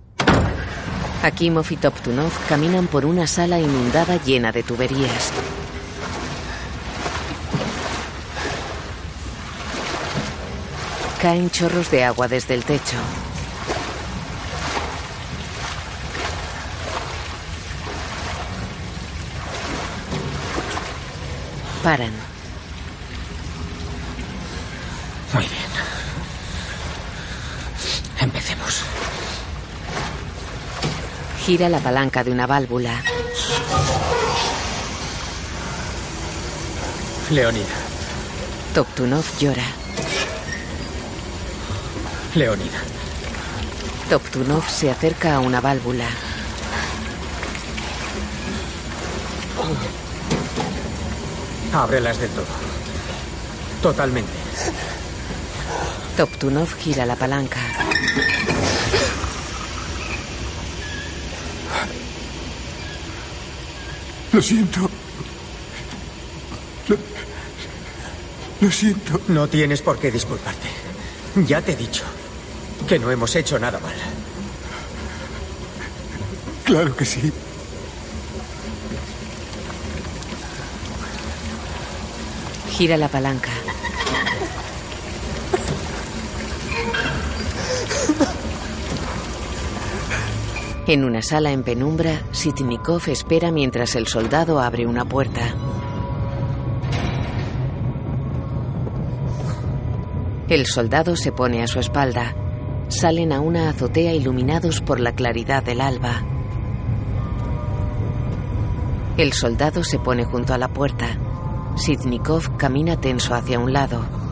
Akimov 1.22 1.72
y 1.72 1.78
Toptunov 1.78 2.32
caminan 2.50 2.88
por 2.88 3.06
una 3.06 3.28
sala 3.28 3.60
inundada 3.60 4.22
llena 4.24 4.52
de 4.52 4.64
tuberías. 4.64 5.32
Caen 11.22 11.50
chorros 11.50 11.90
de 11.92 12.04
agua 12.04 12.28
desde 12.28 12.56
el 12.56 12.66
techo. 12.66 12.98
Paran. 21.84 22.12
Muy 25.34 25.44
bien. 25.44 25.74
Empecemos. 28.20 28.84
Gira 31.46 31.68
la 31.68 31.80
palanca 31.80 32.24
de 32.24 32.32
una 32.32 32.48
válvula. 32.48 33.04
Leonida. 37.32 37.66
Toptunov 38.74 39.26
llora. 39.42 39.66
Leonida. 42.36 42.80
Toptunov 44.10 44.66
se 44.70 44.90
acerca 44.90 45.36
a 45.36 45.40
una 45.40 45.60
válvula. 45.60 46.08
Ábrelas 51.74 52.20
del 52.20 52.30
todo. 52.30 52.46
Totalmente. 53.82 54.32
Toptunov 56.16 56.74
gira 56.78 57.06
la 57.06 57.18
palanca. 57.18 57.60
Lo 64.34 64.42
siento. 64.42 64.90
Lo, 66.88 66.98
lo 68.62 68.72
siento. 68.72 69.22
No 69.28 69.48
tienes 69.48 69.84
por 69.84 70.00
qué 70.00 70.10
disculparte. 70.12 70.68
Ya 71.48 71.62
te 71.62 71.74
he 71.74 71.76
dicho 71.76 72.04
que 72.88 72.98
no 72.98 73.12
hemos 73.12 73.36
hecho 73.36 73.60
nada 73.60 73.80
mal. 73.80 73.94
Claro 76.64 76.96
que 76.96 77.06
sí. 77.06 77.32
Gira 82.72 82.98
la 82.98 83.08
palanca. 83.08 83.52
En 90.88 91.04
una 91.04 91.22
sala 91.22 91.52
en 91.52 91.64
penumbra, 91.64 92.22
Sitnikov 92.44 93.08
espera 93.08 93.54
mientras 93.54 93.96
el 93.96 94.06
soldado 94.06 94.60
abre 94.60 94.86
una 94.86 95.06
puerta. 95.06 95.56
El 100.50 100.66
soldado 100.66 101.16
se 101.16 101.32
pone 101.32 101.64
a 101.64 101.68
su 101.68 101.80
espalda. 101.80 102.36
Salen 102.90 103.32
a 103.32 103.40
una 103.40 103.70
azotea 103.70 104.14
iluminados 104.14 104.82
por 104.82 105.00
la 105.00 105.14
claridad 105.14 105.64
del 105.64 105.80
alba. 105.80 106.22
El 109.16 109.32
soldado 109.32 109.86
se 109.86 109.98
pone 110.00 110.26
junto 110.26 110.54
a 110.54 110.58
la 110.58 110.68
puerta. 110.68 111.18
Sitnikov 111.78 112.58
camina 112.58 113.00
tenso 113.00 113.36
hacia 113.36 113.58
un 113.58 113.72
lado. 113.72 114.23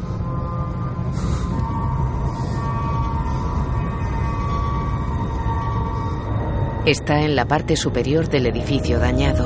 Está 6.85 7.21
en 7.21 7.35
la 7.35 7.45
parte 7.45 7.75
superior 7.75 8.27
del 8.27 8.47
edificio 8.47 8.97
dañado. 8.97 9.45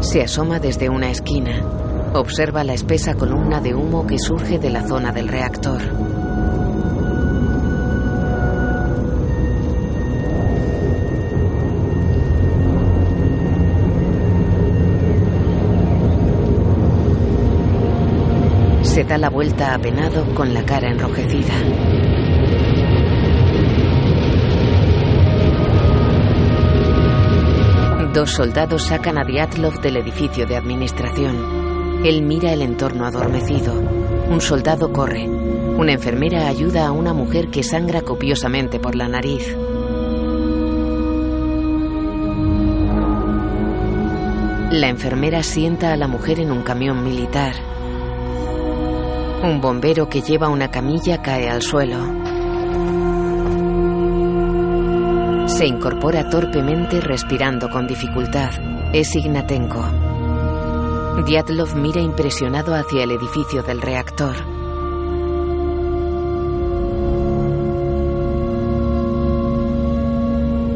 Se 0.00 0.20
asoma 0.20 0.58
desde 0.58 0.88
una 0.88 1.12
esquina. 1.12 1.62
Observa 2.14 2.64
la 2.64 2.74
espesa 2.74 3.14
columna 3.14 3.60
de 3.60 3.76
humo 3.76 4.04
que 4.04 4.18
surge 4.18 4.58
de 4.58 4.70
la 4.70 4.82
zona 4.82 5.12
del 5.12 5.28
reactor. 5.28 6.21
Se 18.92 19.04
da 19.04 19.16
la 19.16 19.30
vuelta 19.30 19.72
apenado 19.72 20.34
con 20.34 20.52
la 20.52 20.66
cara 20.66 20.90
enrojecida. 20.90 21.54
Dos 28.12 28.32
soldados 28.32 28.82
sacan 28.82 29.16
a 29.16 29.24
Diatlov 29.24 29.80
del 29.80 29.96
edificio 29.96 30.44
de 30.44 30.56
administración. 30.56 32.02
Él 32.04 32.20
mira 32.20 32.52
el 32.52 32.60
entorno 32.60 33.06
adormecido. 33.06 33.72
Un 34.28 34.42
soldado 34.42 34.92
corre. 34.92 35.26
Una 35.26 35.94
enfermera 35.94 36.46
ayuda 36.48 36.86
a 36.86 36.92
una 36.92 37.14
mujer 37.14 37.48
que 37.48 37.62
sangra 37.62 38.02
copiosamente 38.02 38.78
por 38.78 38.94
la 38.94 39.08
nariz. 39.08 39.56
La 44.70 44.88
enfermera 44.90 45.42
sienta 45.42 45.94
a 45.94 45.96
la 45.96 46.08
mujer 46.08 46.40
en 46.40 46.52
un 46.52 46.60
camión 46.62 47.02
militar. 47.02 47.54
Un 49.42 49.60
bombero 49.60 50.08
que 50.08 50.22
lleva 50.22 50.48
una 50.48 50.70
camilla 50.70 51.20
cae 51.20 51.50
al 51.50 51.62
suelo. 51.62 51.98
Se 55.48 55.66
incorpora 55.66 56.30
torpemente 56.30 57.00
respirando 57.00 57.68
con 57.68 57.88
dificultad. 57.88 58.50
Es 58.92 59.16
Ignatenko. 59.16 59.84
Diatlov 61.26 61.74
mira 61.74 62.00
impresionado 62.00 62.72
hacia 62.72 63.02
el 63.02 63.10
edificio 63.10 63.64
del 63.64 63.82
reactor. 63.82 64.36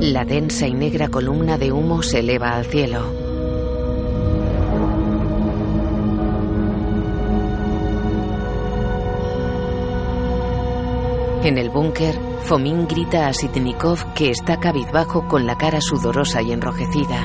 La 0.01 0.25
densa 0.25 0.67
y 0.67 0.75
negra 0.75 1.09
columna 1.09 1.57
de 1.57 1.71
humo 1.71 2.03
se 2.03 2.19
eleva 2.19 2.57
al 2.57 2.65
cielo. 2.65 3.26
En 11.47 11.59
el 11.59 11.71
búnker, 11.71 12.19
Fomin 12.43 12.89
grita 12.89 13.29
a 13.29 13.33
Sitnikov 13.33 14.15
que 14.15 14.33
está 14.33 14.59
cabizbajo 14.59 15.29
con 15.29 15.47
la 15.47 15.57
cara 15.57 15.81
sudorosa 15.81 16.43
y 16.43 16.51
enrojecida. 16.51 17.23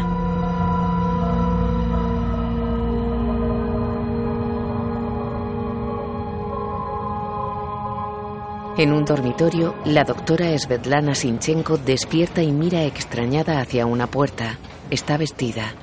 En 8.78 8.94
un 8.94 9.06
dormitorio, 9.06 9.74
la 9.86 10.04
doctora 10.04 10.56
Svetlana 10.56 11.16
Sinchenko 11.16 11.80
despierta 11.80 12.44
y 12.44 12.52
mira 12.52 12.84
extrañada 12.84 13.60
hacia 13.60 13.88
una 13.88 14.06
puerta. 14.06 14.60
Está 14.92 15.18
vestida. 15.18 15.74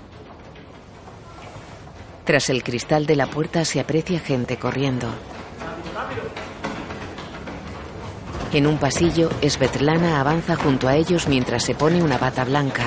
Tras 2.23 2.51
el 2.51 2.63
cristal 2.63 3.05
de 3.05 3.17
la 3.17 3.27
puerta 3.27 3.65
se 3.65 3.81
aprecia 3.81 4.21
gente 4.21 4.59
corriendo. 4.59 5.09
En 8.51 8.67
un 8.67 8.79
pasillo, 8.79 9.29
Svetlana 9.43 10.21
avanza 10.21 10.57
junto 10.57 10.89
a 10.89 10.97
ellos 10.97 11.29
mientras 11.29 11.65
se 11.65 11.75
pone 11.75 12.03
una 12.03 12.17
bata 12.17 12.45
blanca. 12.45 12.85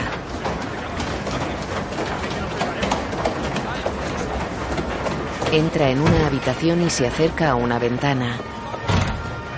Entra 5.51 5.89
en 5.89 6.01
una 6.01 6.25
habitación 6.25 6.81
y 6.81 6.89
se 6.89 7.05
acerca 7.05 7.51
a 7.51 7.55
una 7.55 7.77
ventana. 7.77 8.37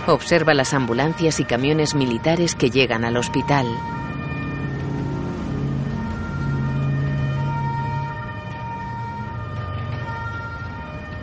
Observa 0.08 0.54
las 0.54 0.74
ambulancias 0.74 1.39
y 1.39 1.45
camiones 1.45 1.95
militares 1.95 2.56
que 2.56 2.70
llegan 2.70 3.06
al 3.06 3.16
hospital. 3.16 3.68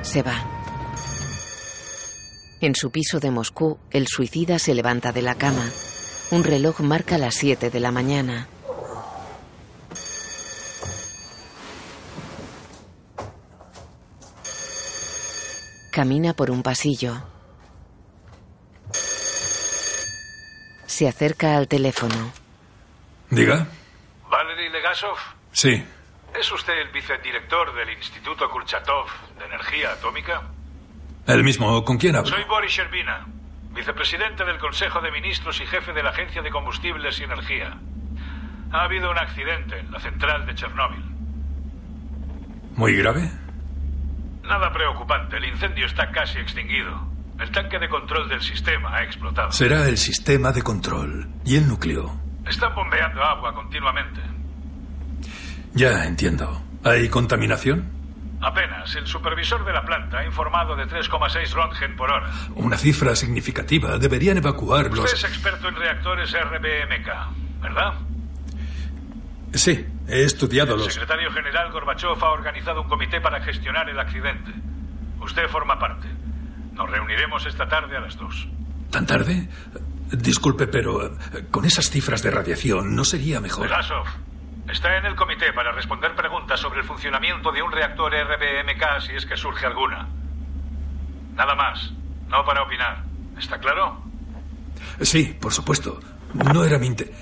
Se 0.01 0.22
va. 0.22 0.60
En 2.61 2.75
su 2.75 2.91
piso 2.91 3.21
de 3.21 3.31
Moscú, 3.31 3.79
el 3.91 4.07
suicida 4.07 4.59
se 4.59 4.75
levanta 4.75 5.13
de 5.13 5.23
la 5.23 5.35
cama. 5.37 5.67
Un 6.31 6.45
reloj 6.45 6.81
marca 6.81 7.17
las 7.19 7.35
7 7.37 7.71
de 7.71 7.81
la 7.81 7.91
mañana. 7.91 8.49
Camina 15.93 16.35
por 16.35 16.51
un 16.51 16.63
pasillo. 16.63 17.15
Se 20.87 21.09
acerca 21.09 21.57
al 21.57 21.67
teléfono. 21.69 22.33
Diga. 23.31 23.67
Valery 24.31 24.71
Legasov, 24.71 25.17
Sí. 25.53 25.85
¿es 26.39 26.53
usted 26.53 26.75
el 26.75 26.89
vicedirector 26.93 27.75
del 27.75 27.91
Instituto 27.97 28.49
Kurchatov 28.51 29.07
de 29.39 29.45
Energía 29.47 29.93
Atómica? 29.93 30.43
El 31.33 31.45
mismo. 31.45 31.85
¿Con 31.85 31.97
quién 31.97 32.16
hablo? 32.16 32.28
Soy 32.28 32.45
Boris 32.45 32.72
Sherbina, 32.72 33.26
vicepresidente 33.72 34.45
del 34.45 34.59
Consejo 34.59 35.01
de 35.01 35.11
Ministros 35.12 35.61
y 35.61 35.66
jefe 35.66 35.93
de 35.93 36.03
la 36.03 36.11
Agencia 36.11 36.43
de 36.43 36.51
Combustibles 36.51 37.18
y 37.20 37.24
Energía. 37.24 37.76
Ha 38.72 38.85
habido 38.85 39.11
un 39.11 39.18
accidente 39.18 39.78
en 39.78 39.91
la 39.91 40.01
central 40.01 40.47
de 40.47 40.55
Chernóbil. 40.55 41.05
¿Muy 42.76 42.97
grave? 42.97 43.31
Nada 44.43 44.72
preocupante, 44.72 45.37
el 45.37 45.45
incendio 45.45 45.87
está 45.87 46.11
casi 46.11 46.39
extinguido. 46.39 47.09
El 47.39 47.51
tanque 47.51 47.78
de 47.78 47.89
control 47.89 48.28
del 48.28 48.43
sistema 48.43 48.97
ha 48.97 49.05
explotado. 49.05 49.53
Será 49.53 49.89
el 49.89 49.99
sistema 49.99 50.53
de 50.53 50.62
control 50.62 51.28
y 51.45 51.57
el 51.57 51.66
núcleo. 51.66 52.20
Están 52.47 52.74
bombeando 52.74 53.22
agua 53.22 53.55
continuamente. 53.55 54.20
Ya 55.74 56.05
entiendo. 56.05 56.61
¿Hay 56.85 57.09
contaminación? 57.09 58.00
Apenas. 58.41 58.95
El 58.97 59.07
supervisor 59.07 59.64
de 59.64 59.72
la 59.72 59.84
planta 59.84 60.18
ha 60.18 60.24
informado 60.24 60.74
de 60.74 60.84
3,6 60.84 61.53
Röntgen 61.53 61.97
por 61.97 62.11
hora. 62.11 62.30
Una 62.55 62.78
cifra 62.78 63.14
significativa. 63.14 63.99
Deberían 63.99 64.38
evacuar 64.38 64.91
Usted 64.91 65.14
es 65.14 65.24
experto 65.24 65.68
en 65.68 65.76
reactores 65.76 66.32
RBMK, 66.32 67.61
¿verdad? 67.61 67.95
Sí, 69.53 69.84
he 70.09 70.22
estudiado 70.22 70.74
El 70.74 70.80
los... 70.80 70.93
secretario 70.95 71.30
general 71.32 71.70
Gorbachev 71.72 72.22
ha 72.22 72.30
organizado 72.30 72.82
un 72.82 72.88
comité 72.88 73.20
para 73.20 73.41
gestionar 73.43 73.88
el 73.91 73.99
accidente. 73.99 74.53
Usted 75.20 75.49
forma 75.49 75.78
parte. 75.78 76.09
Nos 76.72 76.88
reuniremos 76.88 77.45
esta 77.47 77.68
tarde 77.68 77.97
a 77.97 78.01
las 78.01 78.16
dos. 78.16 78.49
¿Tan 78.91 79.07
tarde? 79.07 79.49
Disculpe, 80.12 80.66
pero 80.66 81.07
eh, 81.07 81.11
con 81.51 81.64
esas 81.64 81.91
cifras 81.91 82.22
de 82.22 82.30
radiación 82.30 82.95
no 82.95 83.05
sería 83.05 83.41
mejor. 83.41 83.68
Velasov, 83.68 84.07
está 84.71 84.97
en 84.97 85.07
el 85.07 85.16
comité 85.16 85.53
para 85.53 85.73
responder 85.73 86.14
preguntas 86.14 86.61
sobre 86.61 86.81
el 86.81 86.87
funcionamiento 86.87 87.51
de 87.53 87.62
un 87.62 87.73
reactor 87.73 88.12
RBMK 88.12 89.01
si 89.07 89.14
es 89.16 89.27
que 89.27 89.37
surge 89.37 89.66
alguna. 89.66 90.09
Nada 91.35 91.55
más, 91.55 91.93
no 92.29 92.45
para 92.45 92.62
opinar. 92.62 93.03
¿Está 93.39 93.59
claro? 93.59 94.03
Sí, 95.01 95.37
por 95.41 95.53
supuesto. 95.53 96.01
No 96.35 96.64
era 96.64 96.79
mi 96.79 96.87
inte- 96.89 97.12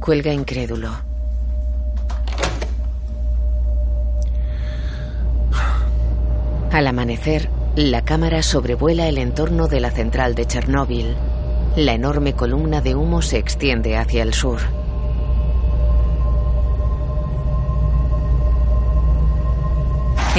Cuelga 0.00 0.32
incrédulo. 0.32 0.90
Al 6.72 6.86
amanecer, 6.86 7.50
la 7.76 8.02
cámara 8.04 8.42
sobrevuela 8.42 9.08
el 9.08 9.18
entorno 9.18 9.66
de 9.68 9.80
la 9.80 9.90
central 9.90 10.34
de 10.34 10.46
Chernóbil. 10.46 11.16
La 11.76 11.92
enorme 11.92 12.34
columna 12.34 12.80
de 12.80 12.94
humo 12.94 13.22
se 13.22 13.38
extiende 13.38 13.96
hacia 13.96 14.22
el 14.22 14.34
sur. 14.34 14.60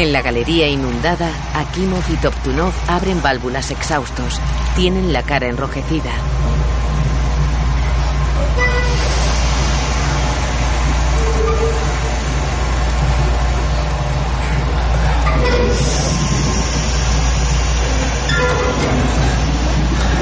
En 0.02 0.14
la 0.14 0.24
galería 0.24 0.68
inundada, 0.68 1.30
Akimov 1.54 2.02
y 2.12 2.16
Toptunov 2.16 2.74
abren 2.88 3.22
válvulas 3.22 3.70
exhaustos. 3.70 4.42
Tienen 4.76 5.14
la 5.14 5.22
cara 5.22 5.46
enrojecida. 5.46 6.10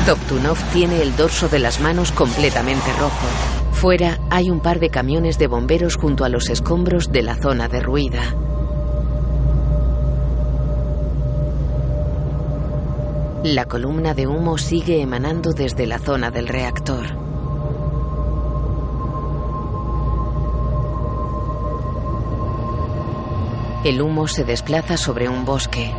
Toptunov 0.06 0.58
tiene 0.74 1.02
el 1.02 1.16
dorso 1.16 1.48
de 1.48 1.60
las 1.60 1.80
manos 1.80 2.12
completamente 2.12 2.92
rojo. 3.00 3.28
Fuera 3.72 4.20
hay 4.30 4.50
un 4.50 4.60
par 4.60 4.82
de 4.82 4.90
camiones 4.90 5.40
de 5.40 5.48
bomberos 5.48 5.96
junto 5.96 6.26
a 6.26 6.30
los 6.30 6.50
escombros 6.50 7.14
de 7.14 7.22
la 7.22 7.38
zona 7.38 7.70
derruida. 7.70 8.36
La 13.44 13.64
columna 13.64 14.14
de 14.14 14.28
humo 14.28 14.58
sigue 14.58 15.02
emanando 15.02 15.54
desde 15.54 15.88
la 15.88 15.98
zona 15.98 16.30
del 16.30 16.50
reactor. 16.50 17.06
El 23.86 24.02
humo 24.02 24.28
se 24.28 24.44
desplaza 24.44 24.98
sobre 24.98 25.30
un 25.30 25.46
bosque. 25.46 25.90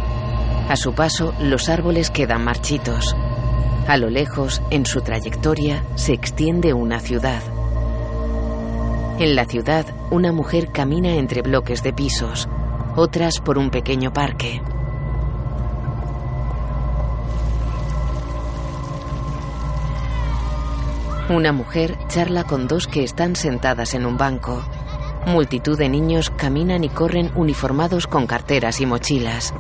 A 0.69 0.77
su 0.77 0.93
paso, 0.93 1.33
los 1.41 1.71
árboles 1.71 2.11
quedan 2.11 2.45
marchitos. 2.45 3.17
A 3.89 3.97
lo 3.97 4.11
lejos, 4.11 4.61
en 4.69 4.85
su 4.85 5.01
trayectoria, 5.01 5.83
se 5.95 6.13
extiende 6.13 6.75
una 6.75 7.01
ciudad. 7.01 7.41
En 9.19 9.35
la 9.35 9.47
ciudad, 9.47 9.87
una 10.11 10.31
mujer 10.31 10.73
camina 10.73 11.15
entre 11.15 11.41
bloques 11.41 11.83
de 11.83 11.95
pisos, 11.95 12.51
otras 12.97 13.41
por 13.41 13.57
un 13.57 13.71
pequeño 13.71 14.13
parque. 14.13 14.61
Una 21.31 21.53
mujer 21.53 21.97
charla 22.09 22.43
con 22.43 22.67
dos 22.67 22.89
que 22.89 23.05
están 23.05 23.37
sentadas 23.37 23.95
en 23.95 24.05
un 24.05 24.17
banco. 24.17 24.65
Multitud 25.27 25.79
de 25.79 25.89
niños 25.89 26.29
caminan 26.29 26.83
y 26.83 26.89
corren 26.89 27.31
uniformados 27.37 28.09
con 28.09 28.27
carteras 28.27 28.81
y 28.81 28.87
mochilas. 28.87 29.55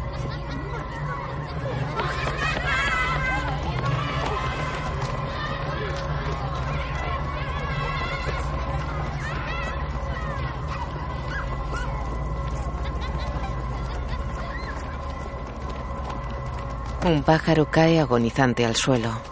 Un 17.06 17.22
pájaro 17.22 17.70
cae 17.70 18.00
agonizante 18.00 18.66
al 18.66 18.74
suelo. 18.74 19.30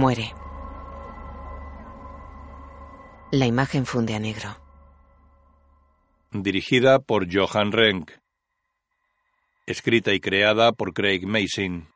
Muere. 0.00 0.32
La 3.32 3.44
imagen 3.44 3.84
funde 3.84 4.14
a 4.14 4.18
negro. 4.18 4.56
Dirigida 6.32 7.00
por 7.00 7.26
Johan 7.30 7.70
Renck. 7.70 8.10
Escrita 9.66 10.14
y 10.14 10.20
creada 10.20 10.72
por 10.72 10.94
Craig 10.94 11.26
Mason. 11.26 11.90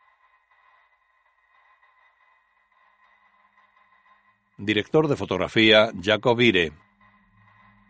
Director 4.59 5.09
de 5.09 5.17
fotografía 5.17 5.91
Jacob 5.99 6.39
Ire. 6.43 6.73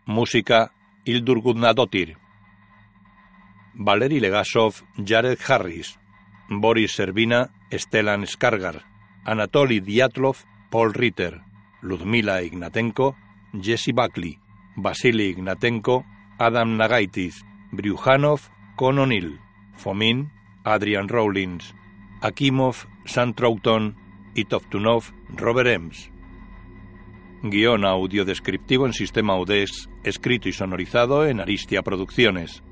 Música 0.05 0.71
Ildur 1.03 1.41
Gudnadottir. 1.41 2.17
Valery 3.73 4.21
Legasov, 4.21 4.75
Jared 4.95 5.39
Harris. 5.45 5.99
Boris 6.47 6.93
Servina, 6.93 7.53
Stellan 7.69 8.25
Skargar. 8.25 8.94
Anatoly 9.25 9.81
Diatlov, 9.81 10.45
Paul 10.69 10.93
Ritter. 10.93 11.41
Ludmila 11.81 12.41
Ignatenko, 12.41 13.15
Jesse 13.59 13.91
Buckley. 13.91 14.39
Vasily 14.77 15.29
Ignatenko, 15.33 16.05
Adam 16.39 16.77
Nagaitis. 16.77 17.43
Bryuhanov, 17.71 18.49
Con 18.75 18.99
O'Neill. 18.99 19.39
Fomin, 19.75 20.31
Adrian 20.63 21.09
Rawlins. 21.09 21.73
Akimov, 22.21 22.87
Sam 23.05 23.33
Troughton 23.33 23.95
y 24.35 24.45
Toptunov, 24.45 25.13
Robert 25.29 25.69
Ems. 25.69 26.11
Guión 27.43 27.85
audiodescriptivo 27.85 28.85
en 28.85 28.93
sistema 28.93 29.37
UDES, 29.39 29.89
escrito 30.03 30.49
y 30.49 30.53
sonorizado 30.53 31.25
en 31.27 31.39
Aristia 31.39 31.83
Producciones. 31.83 32.63